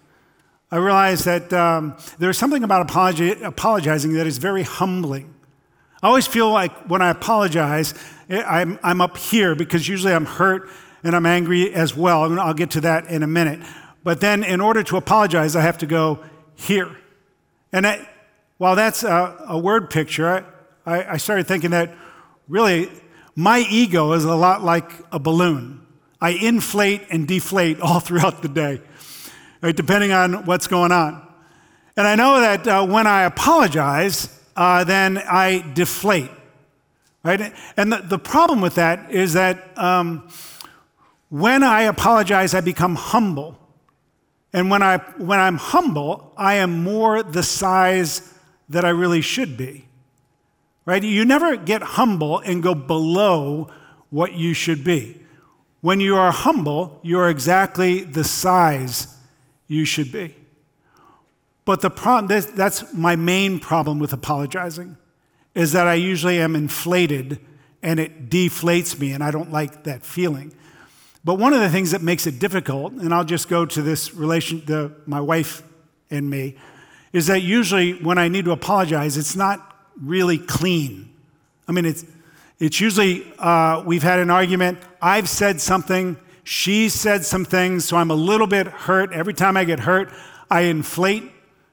I 0.71 0.77
realize 0.77 1.23
that 1.23 1.51
um, 1.53 1.97
there's 2.19 2.37
something 2.37 2.63
about 2.63 2.81
apology, 2.83 3.31
apologizing 3.41 4.13
that 4.13 4.27
is 4.27 4.37
very 4.37 4.63
humbling. 4.63 5.33
I 6.03 6.07
always 6.07 6.27
feel 6.27 6.51
like 6.51 6.71
when 6.87 7.01
I 7.01 7.09
apologize, 7.09 7.95
eh, 8.29 8.43
I'm, 8.43 8.77
I'm 8.83 9.01
up 9.01 9.17
here 9.17 9.55
because 9.55 9.87
usually 9.87 10.13
I'm 10.13 10.25
hurt 10.25 10.69
and 11.03 11.15
I'm 11.15 11.25
angry 11.25 11.73
as 11.73 11.95
well. 11.95 12.25
And 12.25 12.39
I'll 12.39 12.53
get 12.53 12.71
to 12.71 12.81
that 12.81 13.07
in 13.07 13.23
a 13.23 13.27
minute. 13.27 13.59
But 14.03 14.21
then, 14.21 14.43
in 14.43 14.61
order 14.61 14.83
to 14.83 14.97
apologize, 14.97 15.55
I 15.55 15.61
have 15.61 15.79
to 15.79 15.87
go 15.87 16.23
here. 16.55 16.95
And 17.77 17.85
I, 17.85 18.09
while 18.57 18.75
that's 18.75 19.03
a, 19.03 19.45
a 19.49 19.59
word 19.59 19.91
picture, 19.91 20.43
I, 20.83 21.13
I 21.13 21.17
started 21.17 21.45
thinking 21.45 21.69
that 21.71 21.93
really 22.47 22.89
my 23.35 23.59
ego 23.69 24.13
is 24.13 24.23
a 24.23 24.33
lot 24.33 24.63
like 24.63 24.91
a 25.11 25.19
balloon. 25.19 25.85
I 26.19 26.31
inflate 26.31 27.03
and 27.11 27.27
deflate 27.27 27.79
all 27.81 27.99
throughout 27.99 28.41
the 28.41 28.47
day, 28.47 28.81
right, 29.61 29.75
depending 29.75 30.11
on 30.11 30.45
what's 30.45 30.65
going 30.65 30.91
on. 30.91 31.21
And 31.95 32.07
I 32.07 32.15
know 32.15 32.39
that 32.39 32.67
uh, 32.67 32.87
when 32.87 33.05
I 33.05 33.25
apologize, 33.25 34.27
uh, 34.55 34.83
then 34.83 35.19
I 35.19 35.63
deflate. 35.75 36.31
Right? 37.21 37.53
And 37.75 37.93
the, 37.93 37.97
the 37.97 38.17
problem 38.17 38.59
with 38.59 38.73
that 38.75 39.11
is 39.11 39.33
that 39.33 39.77
um, 39.77 40.27
when 41.29 41.61
I 41.61 41.83
apologize, 41.83 42.55
I 42.55 42.61
become 42.61 42.95
humble. 42.95 43.59
And 44.53 44.69
when, 44.69 44.81
I, 44.81 44.97
when 45.17 45.39
I'm 45.39 45.57
humble, 45.57 46.33
I 46.37 46.55
am 46.55 46.83
more 46.83 47.21
the 47.21 47.43
size 47.43 48.33
that 48.69 48.85
I 48.85 48.89
really 48.89 49.21
should 49.21 49.57
be. 49.57 49.85
Right? 50.85 51.03
You 51.03 51.25
never 51.25 51.57
get 51.57 51.81
humble 51.81 52.39
and 52.39 52.63
go 52.63 52.73
below 52.73 53.69
what 54.09 54.33
you 54.33 54.53
should 54.53 54.83
be. 54.83 55.21
When 55.81 55.99
you 55.99 56.15
are 56.15 56.31
humble, 56.31 56.99
you 57.03 57.19
are 57.19 57.29
exactly 57.29 58.03
the 58.03 58.23
size 58.23 59.15
you 59.67 59.85
should 59.85 60.11
be. 60.11 60.35
But 61.65 61.81
the 61.81 61.89
problem, 61.89 62.41
that's 62.55 62.93
my 62.93 63.17
main 63.17 63.59
problem 63.59 63.99
with 63.99 64.13
apologizing, 64.13 64.97
is 65.53 65.73
that 65.73 65.87
I 65.87 65.95
usually 65.95 66.39
am 66.39 66.55
inflated 66.55 67.39
and 67.83 67.99
it 67.99 68.29
deflates 68.29 68.97
me, 68.99 69.11
and 69.11 69.23
I 69.23 69.29
don't 69.29 69.51
like 69.51 69.83
that 69.83 70.03
feeling. 70.03 70.53
But 71.27 71.39
one 71.39 71.51
of 71.51 71.59
the 71.59 71.69
things 71.69 71.91
that 71.91 72.01
makes 72.01 72.25
it 72.25 72.39
difficult, 72.39 72.93
and 72.93 73.13
I'll 73.13 73.25
just 73.25 73.49
go 73.49 73.65
to 73.65 73.81
this 73.81 74.13
relation, 74.13 74.63
the, 74.65 74.93
my 75.05 75.19
wife 75.19 75.61
and 76.09 76.29
me, 76.29 76.55
is 77.11 77.27
that 77.27 77.41
usually 77.41 78.01
when 78.01 78.17
I 78.17 78.29
need 78.29 78.45
to 78.45 78.51
apologize, 78.51 79.17
it's 79.17 79.35
not 79.35 79.75
really 80.01 80.37
clean. 80.37 81.09
I 81.67 81.73
mean, 81.73 81.83
it's, 81.83 82.05
it's 82.59 82.79
usually 82.79 83.29
uh, 83.39 83.83
we've 83.85 84.03
had 84.03 84.19
an 84.19 84.29
argument, 84.29 84.77
I've 85.01 85.27
said 85.27 85.59
something, 85.59 86.15
she 86.45 86.87
said 86.87 87.25
some 87.25 87.43
things, 87.43 87.83
so 87.83 87.97
I'm 87.97 88.09
a 88.09 88.15
little 88.15 88.47
bit 88.47 88.67
hurt. 88.67 89.11
Every 89.11 89.33
time 89.33 89.57
I 89.57 89.65
get 89.65 89.81
hurt, 89.81 90.09
I 90.49 90.61
inflate 90.61 91.29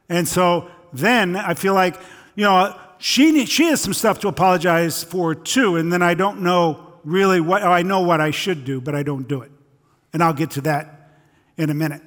and 0.09 0.27
so 0.27 0.69
then 0.93 1.37
I 1.37 1.55
feel 1.55 1.75
like, 1.75 1.95
you 2.35 2.43
know, 2.43 2.77
she, 2.99 3.47
she 3.47 3.67
has 3.67 3.81
some 3.81 3.95
stuff 3.95 4.19
to 4.23 4.29
apologize 4.29 5.05
for 5.05 5.33
too, 5.33 5.77
and 5.77 5.93
then 5.93 6.03
I 6.03 6.15
don't 6.15 6.41
know 6.41 6.84
really 7.05 7.41
what, 7.41 7.63
oh, 7.63 7.71
I 7.71 7.83
know 7.83 8.01
what 8.01 8.21
I 8.21 8.31
should 8.31 8.65
do, 8.65 8.81
but 8.81 8.95
I 8.95 9.03
don't 9.03 9.29
do 9.29 9.43
it. 9.43 9.51
And 10.13 10.23
I'll 10.23 10.33
get 10.33 10.53
to 10.53 10.61
that 10.63 11.11
in 11.57 11.71
a 11.71 11.75
minute. 11.75 12.03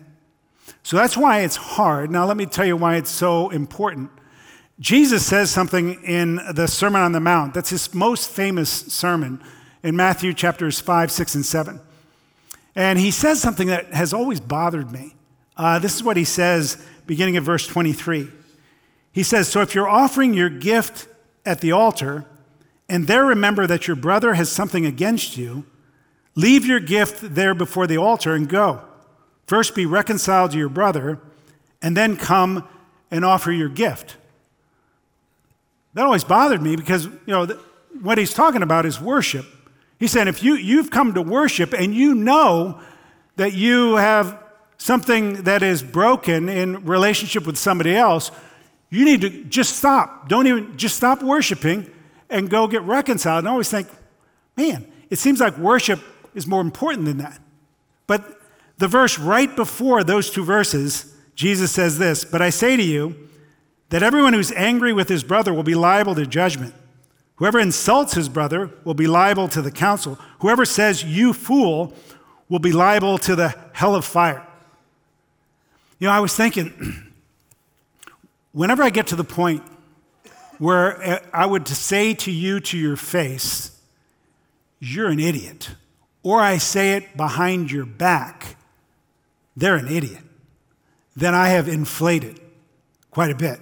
So 0.84 0.98
that's 0.98 1.18
why 1.18 1.42
it's 1.42 1.56
hard. 1.56 2.12
Now, 2.12 2.26
let 2.26 2.38
me 2.38 2.46
tell 2.46 2.66
you 2.66 2.78
why 2.78 2.96
it's 2.96 3.12
so 3.12 3.50
important. 3.50 4.12
Jesus 4.80 5.26
says 5.26 5.50
something 5.50 6.04
in 6.04 6.40
the 6.54 6.68
Sermon 6.68 7.02
on 7.02 7.12
the 7.12 7.20
Mount. 7.20 7.54
That's 7.54 7.70
his 7.70 7.94
most 7.94 8.30
famous 8.30 8.70
sermon 8.70 9.42
in 9.84 9.96
Matthew 9.96 10.34
chapters 10.34 10.80
5, 10.80 11.12
6, 11.12 11.36
and 11.36 11.46
7. 11.46 11.82
And 12.76 13.00
he 13.00 13.10
says 13.10 13.42
something 13.42 13.68
that 13.68 13.94
has 13.94 14.14
always 14.14 14.40
bothered 14.40 14.92
me. 14.92 15.16
Uh, 15.56 15.80
this 15.80 15.96
is 15.96 16.04
what 16.04 16.16
he 16.16 16.24
says 16.24 16.78
beginning 17.08 17.36
at 17.36 17.44
verse 17.44 17.66
23. 17.66 18.30
He 19.12 19.24
says, 19.24 19.48
So 19.48 19.62
if 19.62 19.74
you're 19.74 19.90
offering 19.90 20.36
your 20.36 20.50
gift 20.50 21.08
at 21.44 21.62
the 21.62 21.72
altar, 21.72 22.26
and 22.90 23.08
there 23.08 23.26
remember 23.26 23.68
that 23.68 23.88
your 23.88 23.96
brother 23.96 24.36
has 24.36 24.50
something 24.50 24.86
against 24.86 25.38
you, 25.38 25.66
leave 26.36 26.66
your 26.66 26.80
gift 26.80 27.36
there 27.36 27.54
before 27.54 27.88
the 27.88 27.98
altar 27.98 28.34
and 28.34 28.48
go. 28.48 28.82
First 29.46 29.76
be 29.76 29.86
reconciled 29.86 30.52
to 30.52 30.58
your 30.58 30.70
brother, 30.70 31.20
and 31.82 31.96
then 31.96 32.18
come 32.18 32.68
and 33.12 33.24
offer 33.24 33.52
your 33.52 33.70
gift. 33.70 34.18
That 35.94 36.06
always 36.06 36.24
bothered 36.24 36.62
me 36.62 36.76
because, 36.76 37.06
you 37.06 37.20
know, 37.28 37.46
what 38.02 38.18
he's 38.18 38.34
talking 38.34 38.62
about 38.62 38.86
is 38.86 39.02
worship. 39.02 39.46
He's 40.00 40.12
saying 40.12 40.28
if 40.28 40.44
you, 40.44 40.56
you've 40.56 40.92
come 40.92 41.14
to 41.14 41.22
worship 41.22 41.74
and 41.74 41.94
you 41.94 42.14
know 42.14 42.80
that 43.36 43.54
you 43.54 43.96
have 43.96 44.44
something 44.78 45.44
that 45.44 45.64
is 45.64 45.82
broken 45.82 46.50
in 46.50 46.86
relationship 46.86 47.48
with 47.48 47.58
somebody 47.58 47.96
else, 47.96 48.32
you 48.90 49.06
need 49.06 49.22
to 49.22 49.44
just 49.46 49.78
stop. 49.78 50.30
Don't 50.30 50.46
even, 50.48 50.78
just 50.78 50.96
stop 50.96 51.24
worshiping 51.24 51.90
and 52.30 52.50
go 52.50 52.68
get 52.68 52.82
reconciled. 52.84 53.40
And 53.40 53.48
I 53.48 53.52
always 53.52 53.70
think, 53.70 53.88
man, 54.56 54.92
it 55.10 55.20
seems 55.20 55.40
like 55.40 55.58
worship 55.58 56.00
is 56.34 56.48
more 56.48 56.62
important 56.62 57.06
than 57.06 57.18
that. 57.18 57.40
But 58.06 58.40
the 58.78 58.88
verse 58.88 59.18
right 59.18 59.54
before 59.56 60.04
those 60.04 60.30
two 60.30 60.44
verses, 60.44 61.16
Jesus 61.36 61.72
says 61.72 61.98
this 61.98 62.24
But 62.26 62.42
I 62.42 62.50
say 62.50 62.76
to 62.78 62.84
you 62.84 63.16
that 63.90 64.04
everyone 64.04 64.34
who's 64.34 64.52
angry 64.52 64.94
with 64.94 65.10
his 65.10 65.24
brother 65.24 65.54
will 65.54 65.64
be 65.64 65.76
liable 65.76 66.16
to 66.16 66.26
judgment. 66.26 66.74
Whoever 67.36 67.60
insults 67.60 68.14
his 68.14 68.30
brother 68.30 68.72
will 68.84 68.96
be 68.96 69.08
liable 69.08 69.48
to 69.50 69.62
the 69.62 69.72
council. 69.72 70.18
Whoever 70.40 70.66
says, 70.66 71.04
You 71.04 71.34
fool, 71.34 71.94
will 72.50 72.60
be 72.60 72.72
liable 72.72 73.18
to 73.20 73.36
the 73.36 73.56
hell 73.74 73.96
of 73.96 74.06
fire. 74.06 74.46
You 76.00 76.08
know, 76.08 76.14
I 76.14 76.20
was 76.20 76.36
thinking, 76.36 77.12
whenever 78.52 78.84
I 78.84 78.90
get 78.90 79.08
to 79.08 79.16
the 79.16 79.24
point 79.24 79.64
where 80.60 81.02
uh, 81.02 81.20
I 81.34 81.46
would 81.46 81.68
say 81.68 82.14
to 82.14 82.32
you 82.32 82.60
to 82.62 82.78
your 82.78 82.96
face, 82.96 83.80
you're 84.80 85.10
an 85.10 85.20
idiot, 85.20 85.72
or 86.24 86.42
I 86.42 86.58
say 86.58 86.94
it 86.94 87.18
behind 87.18 87.72
your 87.72 87.86
back, 87.86 88.58
they're 89.56 89.76
an 89.76 89.88
idiot, 89.88 90.24
then 91.16 91.34
I 91.34 91.50
have 91.50 91.68
inflated 91.68 92.40
quite 93.12 93.32
a 93.32 93.36
bit. 93.36 93.60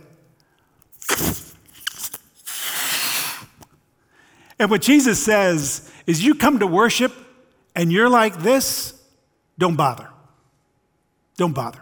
And 4.58 4.70
what 4.70 4.82
Jesus 4.82 5.24
says 5.24 5.92
is 6.08 6.24
you 6.24 6.36
come 6.36 6.60
to 6.60 6.68
worship 6.68 7.14
and 7.76 7.92
you're 7.92 8.10
like 8.10 8.38
this, 8.38 8.94
don't 9.58 9.76
bother. 9.76 10.10
Don't 11.38 11.54
bother. 11.54 11.82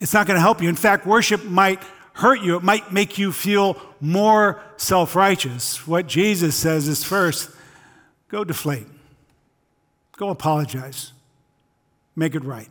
It's 0.00 0.12
not 0.12 0.26
going 0.26 0.36
to 0.36 0.40
help 0.40 0.60
you. 0.60 0.68
In 0.68 0.76
fact, 0.76 1.06
worship 1.06 1.44
might 1.44 1.82
hurt 2.16 2.40
you, 2.40 2.56
it 2.56 2.62
might 2.62 2.92
make 2.92 3.18
you 3.18 3.30
feel 3.30 3.80
more 4.00 4.60
self 4.76 5.14
righteous. 5.14 5.86
What 5.86 6.06
Jesus 6.06 6.56
says 6.56 6.88
is 6.88 7.04
first, 7.04 7.50
go 8.28 8.42
deflate, 8.42 8.86
go 10.16 10.30
apologize, 10.30 11.12
make 12.14 12.34
it 12.34 12.42
right. 12.42 12.68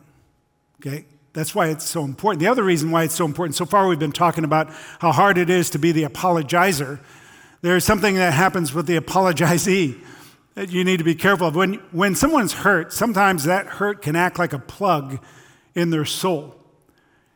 Okay? 0.80 1.04
That's 1.32 1.54
why 1.54 1.68
it's 1.68 1.84
so 1.84 2.04
important. 2.04 2.40
The 2.40 2.48
other 2.48 2.64
reason 2.64 2.90
why 2.90 3.04
it's 3.04 3.14
so 3.14 3.24
important, 3.24 3.56
so 3.56 3.66
far 3.66 3.86
we've 3.86 3.98
been 3.98 4.10
talking 4.10 4.44
about 4.44 4.70
how 4.98 5.12
hard 5.12 5.38
it 5.38 5.50
is 5.50 5.70
to 5.70 5.78
be 5.78 5.92
the 5.92 6.04
apologizer. 6.04 6.98
There's 7.62 7.84
something 7.84 8.16
that 8.16 8.32
happens 8.32 8.72
with 8.72 8.86
the 8.86 8.98
apologizee 8.98 10.00
that 10.54 10.70
you 10.70 10.82
need 10.82 10.96
to 10.96 11.04
be 11.04 11.14
careful 11.14 11.48
of. 11.48 11.54
When, 11.54 11.74
when 11.92 12.14
someone's 12.14 12.52
hurt, 12.52 12.92
sometimes 12.92 13.44
that 13.44 13.66
hurt 13.66 14.02
can 14.02 14.16
act 14.16 14.38
like 14.38 14.54
a 14.54 14.58
plug 14.58 15.22
in 15.74 15.90
their 15.90 16.06
soul. 16.06 16.56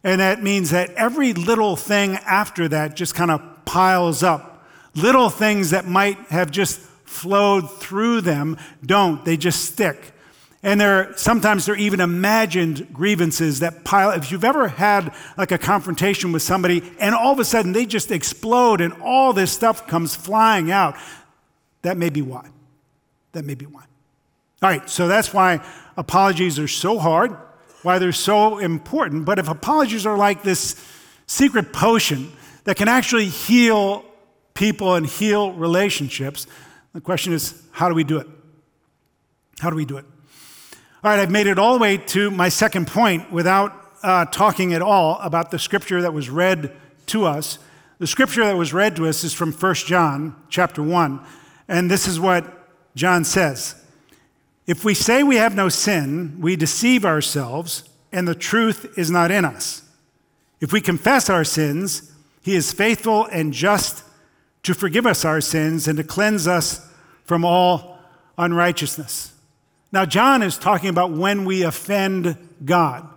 And 0.02 0.20
that 0.20 0.42
means 0.42 0.70
that 0.70 0.90
every 0.90 1.32
little 1.34 1.76
thing 1.76 2.16
after 2.16 2.68
that 2.68 2.96
just 2.96 3.14
kind 3.14 3.30
of 3.30 3.42
piles 3.64 4.22
up. 4.22 4.66
Little 4.94 5.30
things 5.30 5.70
that 5.70 5.86
might 5.86 6.16
have 6.30 6.50
just 6.50 6.80
flowed 7.04 7.70
through 7.80 8.22
them 8.22 8.56
don't, 8.84 9.24
they 9.24 9.36
just 9.36 9.64
stick. 9.64 10.12
And 10.62 10.80
there 10.80 11.12
sometimes 11.16 11.66
they're 11.66 11.76
even 11.76 12.00
imagined 12.00 12.92
grievances 12.92 13.60
that 13.60 13.84
pile. 13.84 14.10
If 14.10 14.30
you've 14.30 14.44
ever 14.44 14.68
had 14.68 15.14
like 15.38 15.52
a 15.52 15.58
confrontation 15.58 16.32
with 16.32 16.42
somebody 16.42 16.82
and 16.98 17.14
all 17.14 17.32
of 17.32 17.38
a 17.38 17.44
sudden 17.44 17.72
they 17.72 17.86
just 17.86 18.10
explode 18.10 18.80
and 18.80 18.92
all 19.02 19.32
this 19.32 19.52
stuff 19.52 19.86
comes 19.86 20.14
flying 20.14 20.70
out, 20.70 20.96
that 21.82 21.96
may 21.96 22.10
be 22.10 22.20
why. 22.20 22.48
That 23.32 23.44
may 23.44 23.54
be 23.54 23.66
why. 23.66 23.84
All 24.62 24.68
right, 24.68 24.88
so 24.90 25.08
that's 25.08 25.32
why 25.32 25.64
apologies 25.96 26.58
are 26.58 26.68
so 26.68 26.98
hard 26.98 27.36
why 27.82 27.98
they're 27.98 28.12
so 28.12 28.58
important. 28.58 29.24
But 29.24 29.38
if 29.38 29.48
apologies 29.48 30.06
are 30.06 30.16
like 30.16 30.42
this 30.42 30.76
secret 31.26 31.72
potion 31.72 32.32
that 32.64 32.76
can 32.76 32.88
actually 32.88 33.26
heal 33.26 34.04
people 34.54 34.94
and 34.94 35.06
heal 35.06 35.52
relationships, 35.52 36.46
the 36.92 37.00
question 37.00 37.32
is 37.32 37.62
how 37.72 37.88
do 37.88 37.94
we 37.94 38.04
do 38.04 38.18
it? 38.18 38.26
How 39.60 39.70
do 39.70 39.76
we 39.76 39.84
do 39.84 39.96
it? 39.96 40.04
All 41.02 41.10
right, 41.10 41.18
I've 41.18 41.30
made 41.30 41.46
it 41.46 41.58
all 41.58 41.74
the 41.74 41.80
way 41.80 41.96
to 41.96 42.30
my 42.30 42.48
second 42.50 42.86
point 42.86 43.32
without 43.32 43.72
uh, 44.02 44.26
talking 44.26 44.74
at 44.74 44.82
all 44.82 45.18
about 45.20 45.50
the 45.50 45.58
scripture 45.58 46.02
that 46.02 46.12
was 46.12 46.28
read 46.28 46.72
to 47.06 47.24
us. 47.24 47.58
The 47.98 48.06
scripture 48.06 48.44
that 48.44 48.56
was 48.56 48.72
read 48.72 48.96
to 48.96 49.06
us 49.06 49.24
is 49.24 49.32
from 49.32 49.52
1 49.52 49.74
John 49.74 50.36
chapter 50.48 50.82
1, 50.82 51.20
and 51.68 51.90
this 51.90 52.06
is 52.06 52.18
what 52.18 52.68
John 52.94 53.24
says. 53.24 53.79
If 54.70 54.84
we 54.84 54.94
say 54.94 55.24
we 55.24 55.34
have 55.34 55.56
no 55.56 55.68
sin, 55.68 56.36
we 56.38 56.54
deceive 56.54 57.04
ourselves, 57.04 57.82
and 58.12 58.28
the 58.28 58.36
truth 58.36 58.96
is 58.96 59.10
not 59.10 59.32
in 59.32 59.44
us. 59.44 59.82
If 60.60 60.72
we 60.72 60.80
confess 60.80 61.28
our 61.28 61.42
sins, 61.42 62.12
he 62.40 62.54
is 62.54 62.72
faithful 62.72 63.26
and 63.32 63.52
just 63.52 64.04
to 64.62 64.72
forgive 64.72 65.06
us 65.06 65.24
our 65.24 65.40
sins 65.40 65.88
and 65.88 65.96
to 65.98 66.04
cleanse 66.04 66.46
us 66.46 66.88
from 67.24 67.44
all 67.44 67.98
unrighteousness. 68.38 69.34
Now, 69.90 70.04
John 70.06 70.40
is 70.40 70.56
talking 70.56 70.88
about 70.88 71.10
when 71.10 71.44
we 71.44 71.64
offend 71.64 72.36
God, 72.64 73.08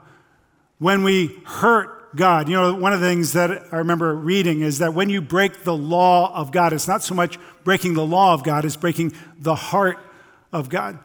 when 0.79 1.03
we 1.03 1.39
hurt 1.45 2.15
God. 2.15 2.50
You 2.50 2.55
know, 2.55 2.74
one 2.74 2.93
of 2.93 3.00
the 3.00 3.07
things 3.07 3.33
that 3.33 3.72
I 3.72 3.77
remember 3.77 4.15
reading 4.15 4.62
is 4.62 4.79
that 4.79 4.95
when 4.95 5.07
you 5.07 5.22
break 5.22 5.63
the 5.63 5.77
law 5.77 6.33
of 6.33 6.51
God, 6.51 6.74
it's 6.74 6.88
not 6.88 7.03
so 7.03 7.13
much 7.13 7.38
breaking 7.63 7.93
the 7.93 8.03
law 8.03 8.33
of 8.33 8.43
God, 8.43 8.65
it's 8.65 8.75
breaking 8.75 9.13
the 9.38 9.53
heart 9.53 10.00
of 10.51 10.67
God. 10.67 10.98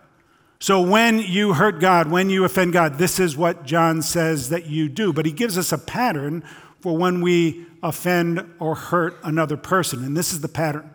So 0.60 0.80
when 0.80 1.20
you 1.20 1.54
hurt 1.54 1.80
God, 1.80 2.10
when 2.10 2.30
you 2.30 2.44
offend 2.44 2.72
God, 2.72 2.94
this 2.94 3.20
is 3.20 3.36
what 3.36 3.64
John 3.64 4.02
says 4.02 4.48
that 4.48 4.66
you 4.66 4.88
do. 4.88 5.12
But 5.12 5.24
he 5.24 5.32
gives 5.32 5.56
us 5.56 5.70
a 5.70 5.78
pattern 5.78 6.42
for 6.80 6.96
when 6.96 7.20
we 7.20 7.66
offend 7.82 8.54
or 8.58 8.74
hurt 8.74 9.16
another 9.22 9.56
person. 9.56 10.04
And 10.04 10.16
this 10.16 10.32
is 10.32 10.40
the 10.40 10.48
pattern 10.48 10.90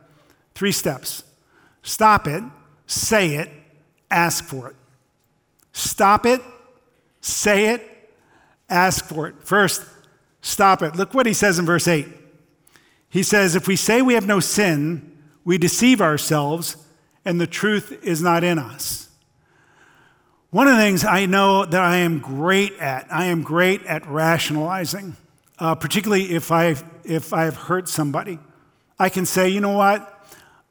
three 0.56 0.72
steps 0.72 1.24
stop 1.82 2.28
it, 2.28 2.44
say 2.88 3.36
it, 3.36 3.50
ask 4.12 4.44
for 4.44 4.70
it. 4.70 4.76
Stop 5.74 6.26
it, 6.26 6.42
say 7.22 7.74
it, 7.74 8.12
ask 8.70 9.06
for 9.06 9.28
it. 9.28 9.36
First, 9.44 9.84
stop 10.42 10.82
it. 10.82 10.96
Look 10.96 11.14
what 11.14 11.26
he 11.26 11.34
says 11.34 11.58
in 11.58 11.66
verse 11.66 11.88
8. 11.88 12.08
He 13.10 13.24
says, 13.24 13.56
If 13.56 13.68
we 13.68 13.76
say 13.76 14.02
we 14.02 14.14
have 14.14 14.28
no 14.28 14.40
sin, 14.40 15.18
we 15.44 15.58
deceive 15.58 16.02
ourselves, 16.02 16.78
and 17.26 17.42
the 17.42 17.48
truth 17.48 18.04
is 18.04 18.22
not 18.22 18.44
in 18.44 18.60
us. 18.60 19.03
One 20.54 20.68
of 20.68 20.76
the 20.76 20.84
things 20.84 21.04
I 21.04 21.26
know 21.26 21.66
that 21.66 21.82
I 21.82 21.98
am 21.98 22.20
great 22.20 22.74
at, 22.74 23.12
I 23.12 23.26
am 23.26 23.42
great 23.42 23.84
at 23.88 24.06
rationalizing, 24.08 25.16
uh, 25.58 25.74
particularly 25.74 26.32
if 26.32 26.52
I've, 26.52 26.84
if 27.04 27.34
I've 27.34 27.56
hurt 27.56 27.90
somebody. 27.90 28.38
I 29.00 29.10
can 29.10 29.26
say, 29.26 29.50
you 29.50 29.62
know 29.62 29.76
what? 29.76 30.08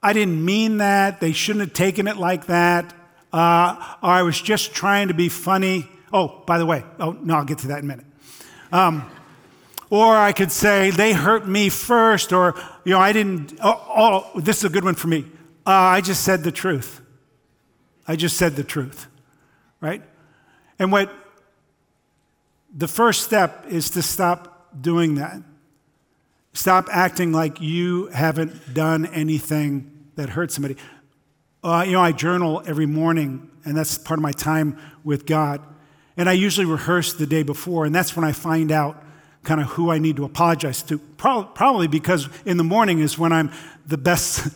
I 0.00 0.12
didn't 0.12 0.44
mean 0.44 0.76
that. 0.76 1.20
They 1.20 1.32
shouldn't 1.32 1.64
have 1.64 1.72
taken 1.72 2.06
it 2.06 2.16
like 2.16 2.46
that. 2.46 2.94
Uh, 3.32 3.96
or 4.04 4.08
I 4.08 4.22
was 4.22 4.40
just 4.40 4.72
trying 4.72 5.08
to 5.08 5.14
be 5.14 5.28
funny. 5.28 5.88
Oh, 6.12 6.44
by 6.46 6.58
the 6.58 6.66
way, 6.66 6.84
oh, 7.00 7.18
no, 7.20 7.34
I'll 7.34 7.44
get 7.44 7.58
to 7.58 7.66
that 7.68 7.78
in 7.78 7.86
a 7.86 7.88
minute. 7.88 8.06
Um, 8.70 9.10
or 9.90 10.16
I 10.16 10.30
could 10.30 10.52
say, 10.52 10.90
they 10.90 11.12
hurt 11.12 11.48
me 11.48 11.70
first, 11.70 12.32
or, 12.32 12.54
you 12.84 12.92
know, 12.92 13.00
I 13.00 13.12
didn't, 13.12 13.58
oh, 13.60 14.30
oh 14.36 14.40
this 14.40 14.58
is 14.58 14.64
a 14.64 14.70
good 14.70 14.84
one 14.84 14.94
for 14.94 15.08
me. 15.08 15.24
Uh, 15.66 15.70
I 15.72 16.00
just 16.02 16.22
said 16.22 16.44
the 16.44 16.52
truth. 16.52 17.00
I 18.06 18.14
just 18.14 18.36
said 18.36 18.54
the 18.54 18.62
truth 18.62 19.08
right? 19.82 20.02
And 20.78 20.90
what 20.90 21.12
the 22.74 22.88
first 22.88 23.22
step 23.22 23.66
is 23.68 23.90
to 23.90 24.00
stop 24.00 24.68
doing 24.80 25.16
that. 25.16 25.42
Stop 26.54 26.88
acting 26.90 27.32
like 27.32 27.60
you 27.60 28.06
haven't 28.06 28.72
done 28.72 29.06
anything 29.06 30.08
that 30.16 30.30
hurt 30.30 30.50
somebody. 30.50 30.76
Uh, 31.62 31.84
you 31.86 31.92
know, 31.92 32.00
I 32.00 32.12
journal 32.12 32.62
every 32.66 32.86
morning, 32.86 33.50
and 33.64 33.76
that's 33.76 33.98
part 33.98 34.18
of 34.18 34.22
my 34.22 34.32
time 34.32 34.78
with 35.04 35.26
God. 35.26 35.60
And 36.16 36.28
I 36.28 36.32
usually 36.32 36.66
rehearse 36.66 37.14
the 37.14 37.26
day 37.26 37.42
before, 37.42 37.84
and 37.84 37.94
that's 37.94 38.16
when 38.16 38.24
I 38.24 38.32
find 38.32 38.70
out 38.70 39.02
kind 39.42 39.60
of 39.60 39.68
who 39.68 39.90
I 39.90 39.98
need 39.98 40.16
to 40.16 40.24
apologize 40.24 40.82
to. 40.84 40.98
Probably 40.98 41.88
because 41.88 42.28
in 42.44 42.56
the 42.56 42.64
morning 42.64 43.00
is 43.00 43.18
when 43.18 43.32
I'm 43.32 43.50
the 43.86 43.98
best, 43.98 44.48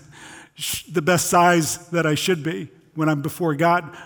the 0.93 1.03
best 1.03 1.27
size 1.27 1.89
that 1.89 2.07
I 2.07 2.15
should 2.15 2.43
be 2.43 2.71
when 2.95 3.09
I'm 3.09 3.23
before 3.23 3.55
God. 3.55 3.97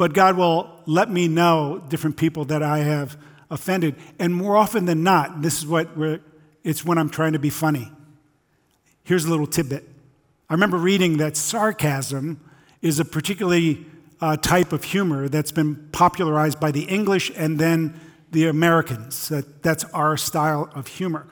But 0.00 0.14
God 0.14 0.38
will 0.38 0.80
let 0.86 1.10
me 1.10 1.28
know 1.28 1.84
different 1.90 2.16
people 2.16 2.46
that 2.46 2.62
I 2.62 2.78
have 2.78 3.18
offended. 3.50 3.96
And 4.18 4.34
more 4.34 4.56
often 4.56 4.86
than 4.86 5.02
not, 5.02 5.42
this 5.42 5.58
is 5.58 5.66
what 5.66 5.94
we're, 5.94 6.20
it's 6.64 6.82
when 6.82 6.96
I'm 6.96 7.10
trying 7.10 7.34
to 7.34 7.38
be 7.38 7.50
funny. 7.50 7.92
Here's 9.04 9.26
a 9.26 9.28
little 9.28 9.46
tidbit. 9.46 9.86
I 10.48 10.54
remember 10.54 10.78
reading 10.78 11.18
that 11.18 11.36
sarcasm 11.36 12.40
is 12.80 12.98
a 12.98 13.04
particularly 13.04 13.84
uh, 14.22 14.38
type 14.38 14.72
of 14.72 14.84
humor 14.84 15.28
that's 15.28 15.52
been 15.52 15.90
popularized 15.92 16.58
by 16.58 16.70
the 16.70 16.84
English 16.84 17.30
and 17.36 17.58
then 17.58 18.00
the 18.30 18.46
Americans. 18.46 19.28
That, 19.28 19.62
that's 19.62 19.84
our 19.92 20.16
style 20.16 20.70
of 20.74 20.86
humor. 20.86 21.26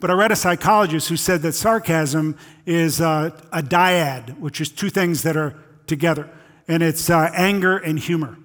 But 0.00 0.10
I 0.10 0.14
read 0.14 0.32
a 0.32 0.36
psychologist 0.36 1.08
who 1.08 1.16
said 1.16 1.42
that 1.42 1.52
sarcasm 1.52 2.36
is 2.66 3.00
uh, 3.00 3.30
a 3.52 3.62
dyad, 3.62 4.40
which 4.40 4.60
is 4.60 4.72
two 4.72 4.90
things 4.90 5.22
that 5.22 5.36
are 5.36 5.54
together, 5.86 6.28
and 6.68 6.82
it's 6.82 7.10
uh, 7.10 7.30
anger 7.34 7.78
and 7.78 7.98
humor. 7.98 8.36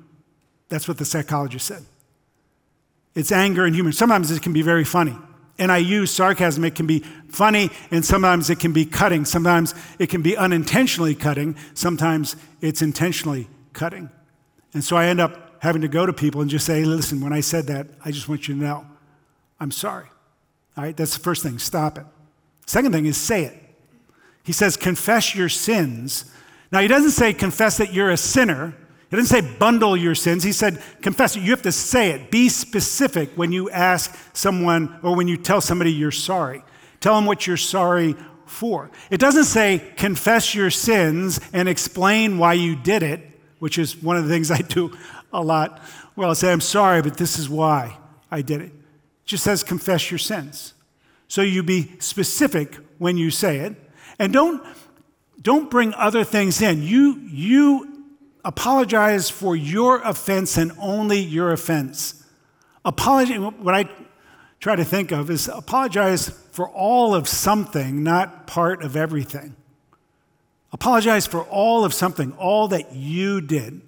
That's 0.69 0.87
what 0.87 0.97
the 0.97 1.05
psychologist 1.05 1.67
said. 1.67 1.83
It's 3.13 3.31
anger 3.31 3.65
and 3.65 3.75
humor. 3.75 3.91
Sometimes 3.91 4.31
it 4.31 4.41
can 4.41 4.53
be 4.53 4.63
very 4.63 4.83
funny. 4.83 5.15
And 5.59 5.71
I 5.71 5.77
use 5.77 6.09
sarcasm. 6.09 6.63
It 6.63 6.73
can 6.73 6.87
be 6.87 6.99
funny, 7.29 7.69
and 7.91 8.03
sometimes 8.03 8.49
it 8.49 8.59
can 8.59 8.73
be 8.73 8.85
cutting. 8.85 9.23
Sometimes 9.23 9.75
it 9.99 10.09
can 10.09 10.23
be 10.23 10.35
unintentionally 10.35 11.13
cutting. 11.13 11.55
Sometimes 11.75 12.35
it's 12.59 12.81
intentionally 12.81 13.47
cutting. 13.73 14.09
And 14.73 14.83
so 14.83 14.97
I 14.97 15.05
end 15.05 15.19
up 15.19 15.57
having 15.59 15.83
to 15.83 15.87
go 15.87 16.07
to 16.07 16.13
people 16.13 16.41
and 16.41 16.49
just 16.49 16.65
say, 16.65 16.83
listen, 16.83 17.21
when 17.21 17.33
I 17.33 17.41
said 17.41 17.67
that, 17.67 17.87
I 18.03 18.09
just 18.09 18.27
want 18.27 18.47
you 18.47 18.55
to 18.55 18.59
know 18.59 18.87
I'm 19.59 19.71
sorry. 19.71 20.07
All 20.75 20.83
right, 20.83 20.97
that's 20.97 21.15
the 21.15 21.23
first 21.23 21.43
thing, 21.43 21.59
stop 21.59 21.97
it. 21.97 22.05
Second 22.65 22.91
thing 22.91 23.05
is 23.05 23.15
say 23.15 23.45
it. 23.45 23.53
He 24.43 24.51
says, 24.51 24.75
confess 24.75 25.35
your 25.35 25.47
sins. 25.47 26.25
Now, 26.73 26.79
he 26.79 26.87
doesn't 26.87 27.11
say 27.11 27.33
confess 27.33 27.77
that 27.77 27.93
you're 27.93 28.09
a 28.09 28.17
sinner. 28.17 28.73
He 29.11 29.15
doesn't 29.15 29.43
say 29.43 29.57
bundle 29.57 29.95
your 29.95 30.15
sins. 30.15 30.43
He 30.43 30.51
said 30.51 30.81
confess 31.03 31.35
it. 31.35 31.41
You 31.41 31.51
have 31.51 31.61
to 31.61 31.71
say 31.71 32.13
it. 32.13 32.31
Be 32.31 32.49
specific 32.49 33.29
when 33.35 33.51
you 33.51 33.69
ask 33.69 34.17
someone 34.33 34.99
or 35.03 35.15
when 35.15 35.27
you 35.27 35.37
tell 35.37 35.61
somebody 35.61 35.93
you're 35.93 36.09
sorry. 36.09 36.63
Tell 36.99 37.13
them 37.13 37.27
what 37.27 37.45
you're 37.45 37.57
sorry 37.57 38.15
for. 38.47 38.89
It 39.11 39.19
doesn't 39.19 39.43
say 39.43 39.83
confess 39.97 40.55
your 40.55 40.71
sins 40.71 41.39
and 41.53 41.69
explain 41.69 42.39
why 42.39 42.53
you 42.53 42.75
did 42.75 43.03
it, 43.03 43.21
which 43.59 43.77
is 43.77 44.01
one 44.01 44.17
of 44.17 44.23
the 44.23 44.31
things 44.31 44.49
I 44.51 44.61
do 44.61 44.97
a 45.31 45.43
lot. 45.43 45.79
Well, 46.15 46.31
I 46.31 46.33
say, 46.33 46.51
I'm 46.51 46.59
sorry, 46.59 47.03
but 47.03 47.17
this 47.17 47.37
is 47.37 47.47
why 47.47 47.97
I 48.31 48.41
did 48.41 48.61
it. 48.61 48.71
It 48.71 49.25
just 49.25 49.43
says, 49.43 49.63
confess 49.63 50.09
your 50.09 50.17
sins. 50.17 50.73
So 51.27 51.43
you 51.43 51.61
be 51.61 51.91
specific 51.99 52.77
when 52.97 53.17
you 53.17 53.29
say 53.29 53.59
it. 53.59 53.75
And 54.17 54.33
don't, 54.33 54.63
don't 55.41 55.69
bring 55.69 55.93
other 55.95 56.23
things 56.23 56.61
in. 56.61 56.83
You, 56.83 57.19
you 57.29 58.05
apologize 58.45 59.29
for 59.29 59.55
your 59.55 60.01
offense 60.01 60.57
and 60.57 60.71
only 60.79 61.19
your 61.19 61.51
offense. 61.51 62.25
Apologize, 62.85 63.39
what 63.39 63.73
I 63.73 63.89
try 64.59 64.75
to 64.75 64.85
think 64.85 65.11
of 65.11 65.29
is 65.29 65.47
apologize 65.47 66.29
for 66.51 66.69
all 66.69 67.15
of 67.15 67.27
something, 67.27 68.03
not 68.03 68.47
part 68.47 68.83
of 68.83 68.95
everything. 68.95 69.55
Apologize 70.71 71.27
for 71.27 71.43
all 71.43 71.85
of 71.85 71.93
something, 71.93 72.31
all 72.33 72.67
that 72.69 72.93
you 72.93 73.41
did 73.41 73.81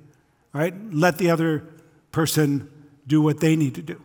right? 0.56 0.74
Let 0.90 1.18
the 1.18 1.30
other 1.32 1.68
person 2.14 2.70
do 3.06 3.22
what 3.22 3.42
they 3.42 3.58
need 3.58 3.76
to 3.76 3.82
do. 3.82 4.02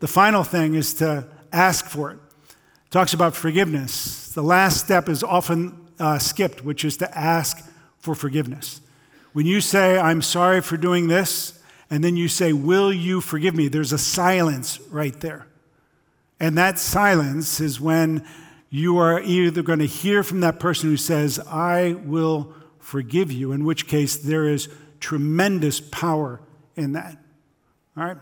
The 0.00 0.08
final 0.08 0.42
thing 0.42 0.74
is 0.74 0.94
to 0.94 1.28
ask 1.52 1.84
for 1.84 2.10
it. 2.10 2.14
it 2.14 2.90
talks 2.90 3.12
about 3.12 3.36
forgiveness. 3.36 4.32
The 4.32 4.42
last 4.42 4.82
step 4.82 5.10
is 5.10 5.22
often 5.22 5.83
uh, 5.98 6.18
skipped, 6.18 6.64
which 6.64 6.84
is 6.84 6.96
to 6.98 7.18
ask 7.18 7.68
for 7.98 8.14
forgiveness. 8.14 8.80
When 9.32 9.46
you 9.46 9.60
say, 9.60 9.98
I'm 9.98 10.22
sorry 10.22 10.60
for 10.60 10.76
doing 10.76 11.08
this, 11.08 11.60
and 11.90 12.02
then 12.02 12.16
you 12.16 12.28
say, 12.28 12.52
Will 12.52 12.92
you 12.92 13.20
forgive 13.20 13.54
me? 13.54 13.68
There's 13.68 13.92
a 13.92 13.98
silence 13.98 14.80
right 14.90 15.18
there. 15.20 15.46
And 16.40 16.58
that 16.58 16.78
silence 16.78 17.60
is 17.60 17.80
when 17.80 18.26
you 18.70 18.98
are 18.98 19.20
either 19.20 19.62
going 19.62 19.78
to 19.78 19.86
hear 19.86 20.22
from 20.22 20.40
that 20.40 20.58
person 20.58 20.90
who 20.90 20.96
says, 20.96 21.38
I 21.38 21.92
will 22.04 22.52
forgive 22.80 23.30
you, 23.30 23.52
in 23.52 23.64
which 23.64 23.86
case 23.86 24.16
there 24.16 24.48
is 24.48 24.68
tremendous 25.00 25.80
power 25.80 26.40
in 26.76 26.92
that. 26.92 27.16
All 27.96 28.04
right? 28.04 28.16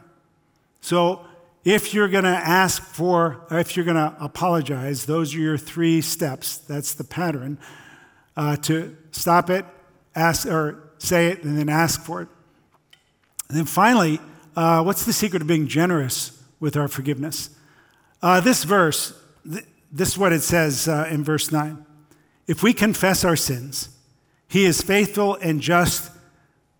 So, 0.80 1.24
if 1.64 1.94
you're 1.94 2.08
going 2.08 2.24
to 2.24 2.30
ask 2.30 2.82
for, 2.82 3.46
if 3.50 3.76
you're 3.76 3.84
going 3.84 3.96
to 3.96 4.16
apologize, 4.20 5.06
those 5.06 5.34
are 5.34 5.38
your 5.38 5.58
three 5.58 6.00
steps. 6.00 6.58
That's 6.58 6.94
the 6.94 7.04
pattern. 7.04 7.58
Uh, 8.36 8.56
to 8.56 8.96
stop 9.10 9.50
it, 9.50 9.64
ask, 10.14 10.46
or 10.46 10.90
say 10.98 11.28
it, 11.28 11.44
and 11.44 11.56
then 11.56 11.68
ask 11.68 12.02
for 12.02 12.22
it. 12.22 12.28
And 13.48 13.58
then 13.58 13.66
finally, 13.66 14.20
uh, 14.56 14.82
what's 14.82 15.04
the 15.04 15.12
secret 15.12 15.42
of 15.42 15.48
being 15.48 15.68
generous 15.68 16.42
with 16.58 16.76
our 16.76 16.88
forgiveness? 16.88 17.50
Uh, 18.22 18.40
this 18.40 18.64
verse, 18.64 19.12
th- 19.50 19.66
this 19.92 20.08
is 20.08 20.18
what 20.18 20.32
it 20.32 20.40
says 20.40 20.88
uh, 20.88 21.06
in 21.10 21.22
verse 21.22 21.52
9. 21.52 21.84
If 22.46 22.62
we 22.62 22.72
confess 22.72 23.24
our 23.24 23.36
sins, 23.36 23.90
he 24.48 24.64
is 24.64 24.80
faithful 24.80 25.36
and 25.36 25.60
just 25.60 26.10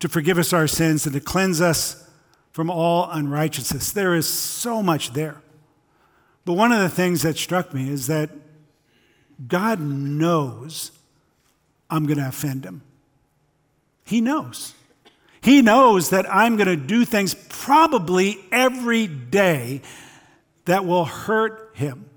to 0.00 0.08
forgive 0.08 0.38
us 0.38 0.52
our 0.52 0.66
sins 0.66 1.06
and 1.06 1.14
to 1.14 1.20
cleanse 1.20 1.60
us 1.60 2.01
from 2.52 2.70
all 2.70 3.10
unrighteousness. 3.10 3.92
There 3.92 4.14
is 4.14 4.28
so 4.28 4.82
much 4.82 5.12
there. 5.12 5.42
But 6.44 6.54
one 6.54 6.72
of 6.72 6.80
the 6.80 6.88
things 6.88 7.22
that 7.22 7.36
struck 7.36 7.72
me 7.72 7.88
is 7.88 8.06
that 8.06 8.30
God 9.48 9.80
knows 9.80 10.92
I'm 11.90 12.06
going 12.06 12.18
to 12.18 12.28
offend 12.28 12.64
him. 12.64 12.82
He 14.04 14.20
knows. 14.20 14.74
He 15.40 15.62
knows 15.62 16.10
that 16.10 16.32
I'm 16.32 16.56
going 16.56 16.68
to 16.68 16.76
do 16.76 17.04
things 17.04 17.34
probably 17.48 18.38
every 18.52 19.06
day 19.06 19.82
that 20.66 20.84
will 20.84 21.04
hurt 21.04 21.72
him. 21.74 22.08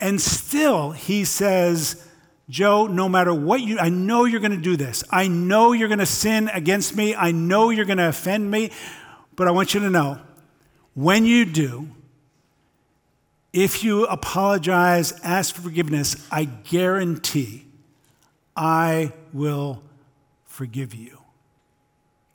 And 0.00 0.20
still, 0.20 0.92
he 0.92 1.24
says, 1.24 2.06
Joe, 2.48 2.86
no 2.86 3.08
matter 3.08 3.34
what 3.34 3.60
you, 3.62 3.78
I 3.78 3.88
know 3.88 4.24
you're 4.24 4.40
going 4.40 4.52
to 4.52 4.56
do 4.56 4.76
this. 4.76 5.02
I 5.10 5.26
know 5.26 5.72
you're 5.72 5.88
going 5.88 5.98
to 5.98 6.06
sin 6.06 6.48
against 6.52 6.94
me. 6.94 7.14
I 7.14 7.32
know 7.32 7.70
you're 7.70 7.84
going 7.84 7.98
to 7.98 8.08
offend 8.08 8.50
me. 8.50 8.70
But 9.36 9.48
I 9.48 9.50
want 9.50 9.74
you 9.74 9.80
to 9.80 9.90
know 9.90 10.18
when 10.94 11.26
you 11.26 11.44
do, 11.44 11.88
if 13.52 13.84
you 13.84 14.06
apologize, 14.06 15.12
ask 15.22 15.54
for 15.54 15.60
forgiveness, 15.60 16.26
I 16.30 16.44
guarantee 16.44 17.66
I 18.56 19.12
will 19.32 19.82
forgive 20.44 20.94
you. 20.94 21.18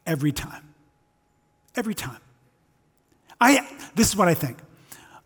Every 0.06 0.32
time. 0.32 0.64
Every 1.76 1.96
time. 1.96 2.20
I, 3.40 3.68
this 3.96 4.10
is 4.10 4.16
what 4.16 4.28
I 4.28 4.36
think. 4.36 4.60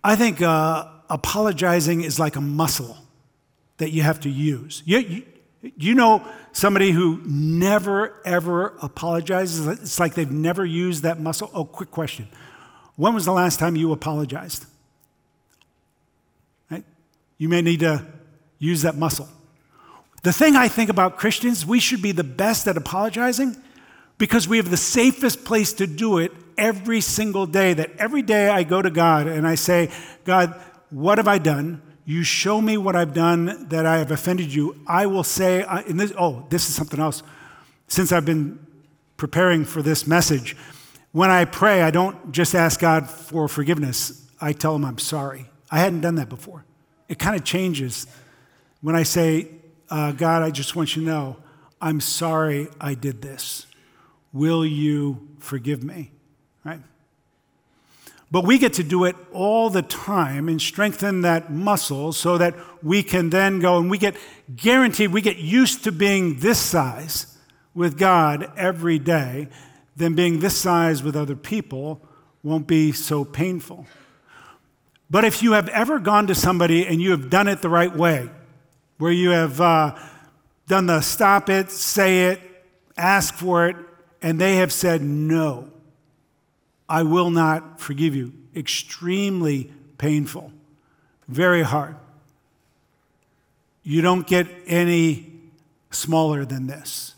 I 0.04 0.16
think 0.16 0.42
uh, 0.42 0.86
apologizing 1.10 2.04
is 2.04 2.20
like 2.20 2.36
a 2.36 2.42
muscle 2.42 2.98
that 3.78 3.92
you 3.92 4.02
have 4.04 4.22
to 4.22 4.30
use. 4.30 4.82
You, 4.86 5.00
you, 5.00 5.24
you 5.78 5.96
know 5.96 6.26
somebody 6.52 6.92
who 6.92 7.22
never, 7.26 8.22
ever 8.26 8.76
apologizes? 8.82 9.68
It's 9.68 10.00
like 10.00 10.14
they've 10.14 10.32
never 10.32 10.66
used 10.66 11.04
that 11.04 11.20
muscle. 11.20 11.50
Oh, 11.54 11.66
quick 11.66 11.92
question. 11.92 12.28
When 12.96 13.14
was 13.14 13.26
the 13.26 13.34
last 13.34 13.60
time 13.60 13.76
you 13.76 13.92
apologized? 13.92 14.66
Right? 16.70 16.84
You 17.38 17.50
may 17.50 17.62
need 17.62 17.82
to 17.82 18.06
use 18.60 18.84
that 18.84 18.96
muscle. 18.96 19.28
The 20.24 20.34
thing 20.34 20.56
I 20.56 20.68
think 20.68 20.90
about 20.90 21.18
Christians, 21.18 21.66
we 21.66 21.80
should 21.80 22.02
be 22.02 22.12
the 22.12 22.24
best 22.24 22.68
at 22.68 22.78
apologizing 22.78 23.56
because 24.18 24.48
we 24.48 24.58
have 24.58 24.72
the 24.72 24.78
safest 24.78 25.46
place 25.46 25.74
to 25.74 25.88
do 25.88 26.18
it 26.18 26.32
every 26.58 27.02
single 27.02 27.46
day. 27.46 27.74
That 27.74 27.92
every 27.98 28.22
day 28.22 28.50
I 28.50 28.64
go 28.64 28.82
to 28.82 28.90
God 28.90 29.28
and 29.28 29.46
I 29.46 29.56
say, 29.56 29.92
God, 30.24 30.60
what 30.90 31.18
have 31.18 31.28
I 31.28 31.38
done? 31.38 31.82
You 32.06 32.24
show 32.24 32.62
me 32.62 32.78
what 32.78 32.96
I've 32.96 33.14
done 33.14 33.68
that 33.70 33.86
I 33.86 33.98
have 33.98 34.12
offended 34.12 34.54
you, 34.54 34.80
I 34.86 35.08
will 35.08 35.24
say, 35.24 35.66
in 35.88 35.98
this, 35.98 36.14
oh, 36.18 36.46
this 36.50 36.70
is 36.70 36.76
something 36.76 37.00
else. 37.00 37.24
Since 37.88 38.12
I've 38.12 38.26
been 38.26 38.60
preparing 39.18 39.66
for 39.66 39.82
this 39.82 40.06
message, 40.06 40.56
when 41.12 41.32
I 41.32 41.46
pray, 41.46 41.82
I 41.82 41.90
don't 41.90 42.32
just 42.32 42.54
ask 42.54 42.80
God 42.80 43.10
for 43.10 43.48
forgiveness, 43.48 44.30
I 44.40 44.54
tell 44.54 44.76
him 44.76 44.86
I'm 44.86 45.00
sorry. 45.00 45.48
I 45.72 45.80
hadn't 45.80 46.02
done 46.02 46.16
that 46.16 46.30
before. 46.30 46.64
It 47.10 47.18
kind 47.18 47.36
of 47.36 47.44
changes 47.44 48.06
when 48.82 48.96
I 48.96 49.04
say, 49.04 49.48
uh, 49.90 50.12
God, 50.12 50.44
I 50.44 50.52
just 50.52 50.76
want 50.76 50.96
you 50.96 51.04
to 51.04 51.08
know, 51.08 51.38
I'm 51.82 52.02
sorry 52.02 52.68
I 52.80 52.94
did 52.94 53.22
this. 53.22 53.66
Will 54.32 54.66
you 54.66 55.28
forgive 55.40 55.84
me? 55.84 56.12
Right? 56.64 56.82
But 58.32 58.44
we 58.44 58.58
get 58.58 58.74
to 58.74 58.84
do 58.84 59.06
it 59.06 59.16
all 59.32 59.70
the 59.70 59.82
time 59.82 60.50
and 60.50 60.62
strengthen 60.62 61.22
that 61.22 61.52
muscle 61.52 62.12
so 62.12 62.38
that 62.38 62.56
we 62.84 63.04
can 63.04 63.30
then 63.30 63.60
go 63.60 63.78
and 63.78 63.90
we 63.90 63.98
get 63.98 64.16
guaranteed, 64.56 65.14
we 65.14 65.22
get 65.22 65.38
used 65.38 65.84
to 65.84 65.92
being 65.92 66.40
this 66.40 66.60
size 66.60 67.38
with 67.74 67.98
God 67.98 68.52
every 68.58 69.00
day, 69.00 69.48
then 69.96 70.16
being 70.16 70.40
this 70.40 70.58
size 70.58 71.04
with 71.04 71.16
other 71.16 71.36
people 71.36 72.02
won't 72.44 72.68
be 72.68 72.92
so 72.92 73.24
painful. 73.24 73.86
But 75.10 75.24
if 75.24 75.44
you 75.44 75.54
have 75.54 75.70
ever 75.70 76.00
gone 76.00 76.28
to 76.28 76.36
somebody 76.36 76.86
and 76.88 77.02
you 77.02 77.12
have 77.12 77.30
done 77.30 77.48
it 77.48 77.62
the 77.62 77.70
right 77.70 77.96
way, 77.96 78.30
where 78.98 79.12
you 79.12 79.30
have 79.30 79.62
uh, 79.62 79.96
done 80.68 80.88
the 80.88 81.02
stop 81.02 81.50
it, 81.50 81.70
say 81.70 82.28
it, 82.28 82.42
ask 82.98 83.34
for 83.36 83.68
it, 83.68 83.76
and 84.22 84.40
they 84.40 84.56
have 84.56 84.72
said 84.72 85.02
no, 85.02 85.70
I 86.88 87.04
will 87.04 87.30
not 87.30 87.80
forgive 87.80 88.16
you. 88.16 88.34
Extremely 88.56 89.72
painful, 89.98 90.52
very 91.28 91.64
hard. 91.64 91.96
You 93.84 94.02
don't 94.02 94.26
get 94.26 94.48
any 94.66 95.34
smaller 95.92 96.46
than 96.46 96.68
this. 96.68 97.16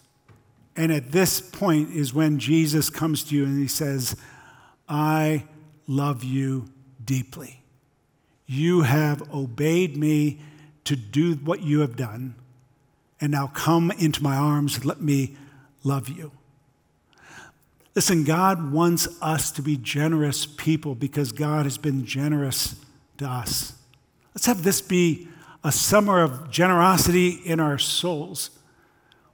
And 0.75 0.91
at 0.91 1.11
this 1.11 1.41
point 1.41 1.91
is 1.91 2.13
when 2.13 2.39
Jesus 2.39 2.89
comes 2.89 3.23
to 3.25 3.35
you 3.35 3.45
and 3.45 3.59
he 3.59 3.67
says, 3.67 4.15
I 4.87 5.45
love 5.87 6.23
you 6.23 6.65
deeply. 7.03 7.63
You 8.45 8.81
have 8.81 9.33
obeyed 9.33 9.97
me 9.97 10.39
to 10.85 10.95
do 10.95 11.33
what 11.33 11.61
you 11.61 11.81
have 11.81 11.97
done, 11.97 12.35
and 13.19 13.31
now 13.31 13.47
come 13.47 13.91
into 13.91 14.23
my 14.23 14.37
arms 14.37 14.75
and 14.75 14.85
let 14.85 15.01
me 15.01 15.35
love 15.83 16.07
you. 16.07 16.31
Listen, 17.97 18.23
God 18.23 18.71
wants 18.71 19.07
us 19.23 19.49
to 19.53 19.63
be 19.63 19.75
generous 19.75 20.45
people 20.45 20.93
because 20.93 21.31
God 21.31 21.65
has 21.65 21.79
been 21.79 22.05
generous 22.05 22.75
to 23.17 23.25
us. 23.25 23.73
Let's 24.35 24.45
have 24.45 24.61
this 24.61 24.81
be 24.81 25.29
a 25.63 25.71
summer 25.71 26.21
of 26.21 26.51
generosity 26.51 27.29
in 27.29 27.59
our 27.59 27.79
souls. 27.79 28.51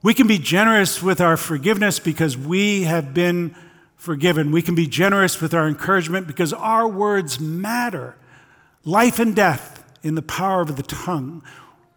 We 0.02 0.14
can 0.14 0.26
be 0.26 0.38
generous 0.38 1.02
with 1.02 1.20
our 1.20 1.36
forgiveness 1.36 1.98
because 1.98 2.38
we 2.38 2.84
have 2.84 3.12
been 3.12 3.54
forgiven. 3.96 4.50
We 4.50 4.62
can 4.62 4.74
be 4.74 4.86
generous 4.86 5.42
with 5.42 5.52
our 5.52 5.68
encouragement 5.68 6.26
because 6.26 6.54
our 6.54 6.88
words 6.88 7.38
matter. 7.38 8.16
Life 8.82 9.18
and 9.18 9.36
death 9.36 9.84
in 10.02 10.14
the 10.14 10.22
power 10.22 10.62
of 10.62 10.76
the 10.76 10.82
tongue. 10.82 11.42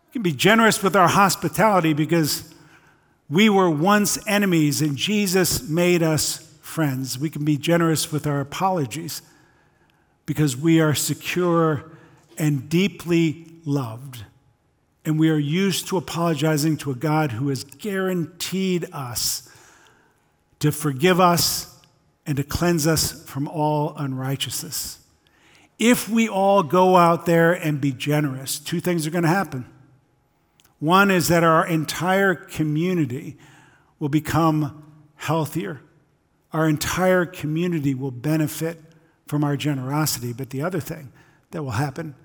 We 0.07 0.11
can 0.11 0.21
be 0.21 0.33
generous 0.33 0.83
with 0.83 0.97
our 0.97 1.07
hospitality 1.07 1.93
because 1.93 2.53
we 3.29 3.47
were 3.47 3.69
once 3.69 4.19
enemies 4.27 4.81
and 4.81 4.97
Jesus 4.97 5.69
made 5.69 6.03
us 6.03 6.43
friends. 6.77 7.17
We 7.17 7.31
can 7.31 7.43
be 7.43 7.57
generous 7.57 8.11
with 8.11 8.27
our 8.27 8.39
apologies 8.39 9.23
because 10.27 10.55
we 10.55 10.79
are 10.79 10.93
secure 10.93 11.89
and 12.37 12.69
deeply 12.69 13.47
loved. 13.65 14.25
And 15.03 15.17
we 15.17 15.31
are 15.31 15.39
used 15.39 15.87
to 15.87 15.97
apologizing 15.97 16.77
to 16.77 16.91
a 16.91 16.93
God 16.93 17.31
who 17.31 17.49
has 17.49 17.63
guaranteed 17.63 18.85
us 18.93 19.51
to 20.59 20.71
forgive 20.71 21.19
us 21.19 21.79
and 22.27 22.37
to 22.37 22.43
cleanse 22.43 22.85
us 22.85 23.23
from 23.23 23.47
all 23.47 23.95
unrighteousness. 23.97 24.99
If 25.79 26.07
we 26.07 26.29
all 26.29 26.61
go 26.61 26.95
out 26.95 27.25
there 27.25 27.53
and 27.53 27.81
be 27.81 27.91
generous, 27.91 28.59
two 28.59 28.81
things 28.81 29.07
are 29.07 29.09
going 29.09 29.23
to 29.23 29.29
happen. 29.29 29.65
One 30.77 31.09
is 31.09 31.27
that 31.29 31.43
our 31.43 31.65
entire 31.65 32.35
community 32.35 33.35
will 33.97 34.09
become 34.09 34.83
healthier 35.15 35.81
our 36.53 36.67
entire 36.67 37.25
community 37.25 37.93
will 37.93 38.11
benefit 38.11 38.79
from 39.27 39.43
our 39.43 39.57
generosity. 39.57 40.33
But 40.33 40.49
the 40.49 40.61
other 40.61 40.79
thing 40.79 41.11
that 41.51 41.63
will 41.63 41.71
happen 41.71 42.15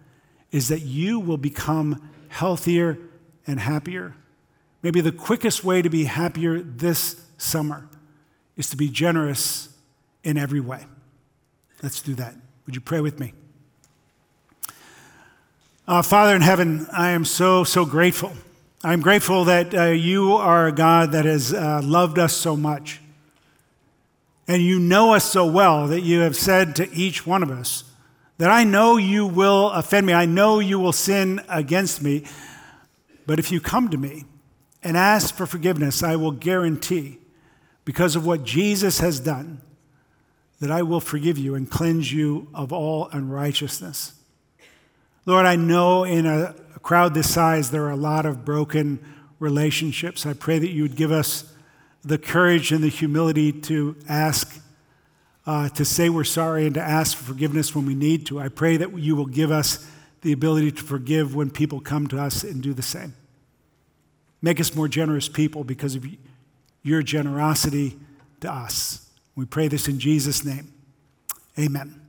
is 0.51 0.69
that 0.69 0.83
you 0.83 1.19
will 1.19 1.37
become 1.37 2.11
healthier 2.29 2.99
and 3.47 3.59
happier. 3.61 4.15
Maybe 4.83 5.01
the 5.01 5.13
quickest 5.13 5.65
way 5.65 5.83
to 5.83 5.91
be 5.91 6.05
happier 6.05 6.61
this 6.61 7.25
summer 7.39 7.89
is 8.57 8.71
to 8.71 8.77
be 8.77 8.89
generous 8.89 9.69
in 10.25 10.39
every 10.39 10.61
way. 10.61 10.87
Let's 11.83 12.01
do 12.01 12.15
that. 12.15 12.35
Would 12.67 12.75
you 12.75 12.81
pray 12.81 13.01
with 13.01 13.19
me? 13.19 13.33
Uh, 15.87 16.01
Father 16.01 16.37
in 16.37 16.43
heaven, 16.43 16.87
I 16.93 17.11
am 17.11 17.25
so, 17.25 17.65
so 17.65 17.85
grateful. 17.85 18.33
I'm 18.85 19.01
grateful 19.01 19.45
that 19.47 19.75
uh, 19.75 19.85
you 19.87 20.35
are 20.35 20.69
a 20.69 20.73
God 20.73 21.13
that 21.13 21.25
has 21.25 21.53
uh, 21.53 21.81
loved 21.83 22.19
us 22.19 22.33
so 22.33 22.57
much. 22.57 23.02
And 24.53 24.63
you 24.63 24.79
know 24.79 25.15
us 25.15 25.25
so 25.25 25.47
well 25.47 25.87
that 25.87 26.03
you 26.03 26.21
have 26.21 26.37
said 26.37 26.77
to 26.77 26.93
each 26.93 27.27
one 27.27 27.43
of 27.43 27.51
us 27.51 27.85
that 28.37 28.51
I 28.51 28.65
know 28.65 28.99
you 28.99 29.27
will 29.27 29.71
offend 29.71 30.07
me. 30.07 30.13
I 30.13 30.27
know 30.27 30.59
you 30.59 30.79
will 30.79 30.93
sin 30.93 31.41
against 31.49 32.03
me. 32.03 32.27
But 33.27 33.39
if 33.39 33.51
you 33.51 33.63
come 33.63 33.89
to 33.89 33.97
me 33.97 34.27
and 34.83 34.95
ask 34.95 35.35
for 35.35 35.47
forgiveness, 35.47 36.03
I 36.03 36.17
will 36.17 36.33
guarantee, 36.33 37.17
because 37.87 38.15
of 38.15 38.27
what 38.27 38.45
Jesus 38.45 38.99
has 38.99 39.21
done, 39.21 39.63
that 40.61 40.71
I 40.71 40.83
will 40.83 41.01
forgive 41.01 41.39
you 41.39 41.55
and 41.55 41.71
cleanse 41.71 42.13
you 42.13 42.49
of 42.53 42.75
all 42.75 43.09
unrighteousness. 43.09 44.13
Lord, 45.25 45.47
I 45.47 45.57
know 45.57 46.05
in 46.05 46.27
a 46.27 46.55
crowd 46.83 47.15
this 47.15 47.33
size 47.33 47.71
there 47.71 47.85
are 47.85 47.91
a 47.91 47.97
lot 47.97 48.27
of 48.27 48.45
broken 48.45 49.03
relationships. 49.39 50.27
I 50.27 50.35
pray 50.35 50.59
that 50.59 50.69
you 50.69 50.83
would 50.83 50.97
give 50.97 51.11
us 51.11 51.52
the 52.03 52.19
courage 52.19 52.73
and 52.73 52.83
the 52.83 52.89
humility 52.89 53.53
to 53.53 53.97
ask, 54.09 54.61
uh, 55.47 55.69
to 55.71 55.85
say 55.85 56.09
we're 56.09 56.25
sorry 56.25 56.67
and 56.67 56.75
to 56.75 56.83
ask 56.83 57.17
for 57.17 57.25
forgiveness 57.25 57.75
when 57.75 57.87
we 57.87 57.95
need 57.95 58.27
to. 58.27 58.41
I 58.41 58.49
pray 58.49 58.77
that 58.77 58.99
you 58.99 59.17
will 59.17 59.27
give 59.27 59.51
us 59.51 59.89
the 60.23 60.33
ability 60.33 60.73
to 60.73 60.83
forgive 60.83 61.35
when 61.35 61.51
people 61.51 61.81
come 61.81 62.07
to 62.09 62.21
us 62.21 62.45
and 62.45 62.63
do 62.63 62.73
the 62.73 62.83
same. 62.83 63.15
Make 64.41 64.61
us 64.61 64.75
more 64.75 64.89
generous 64.89 65.29
people 65.29 65.63
because 65.63 65.95
of 65.95 66.05
your 66.83 67.03
generosity 67.03 67.99
to 68.41 68.53
us. 68.53 69.09
We 69.37 69.45
pray 69.45 69.69
this 69.69 69.89
in 69.89 69.99
Jesus' 69.99 70.45
name. 70.45 70.73
Amen. 71.59 72.02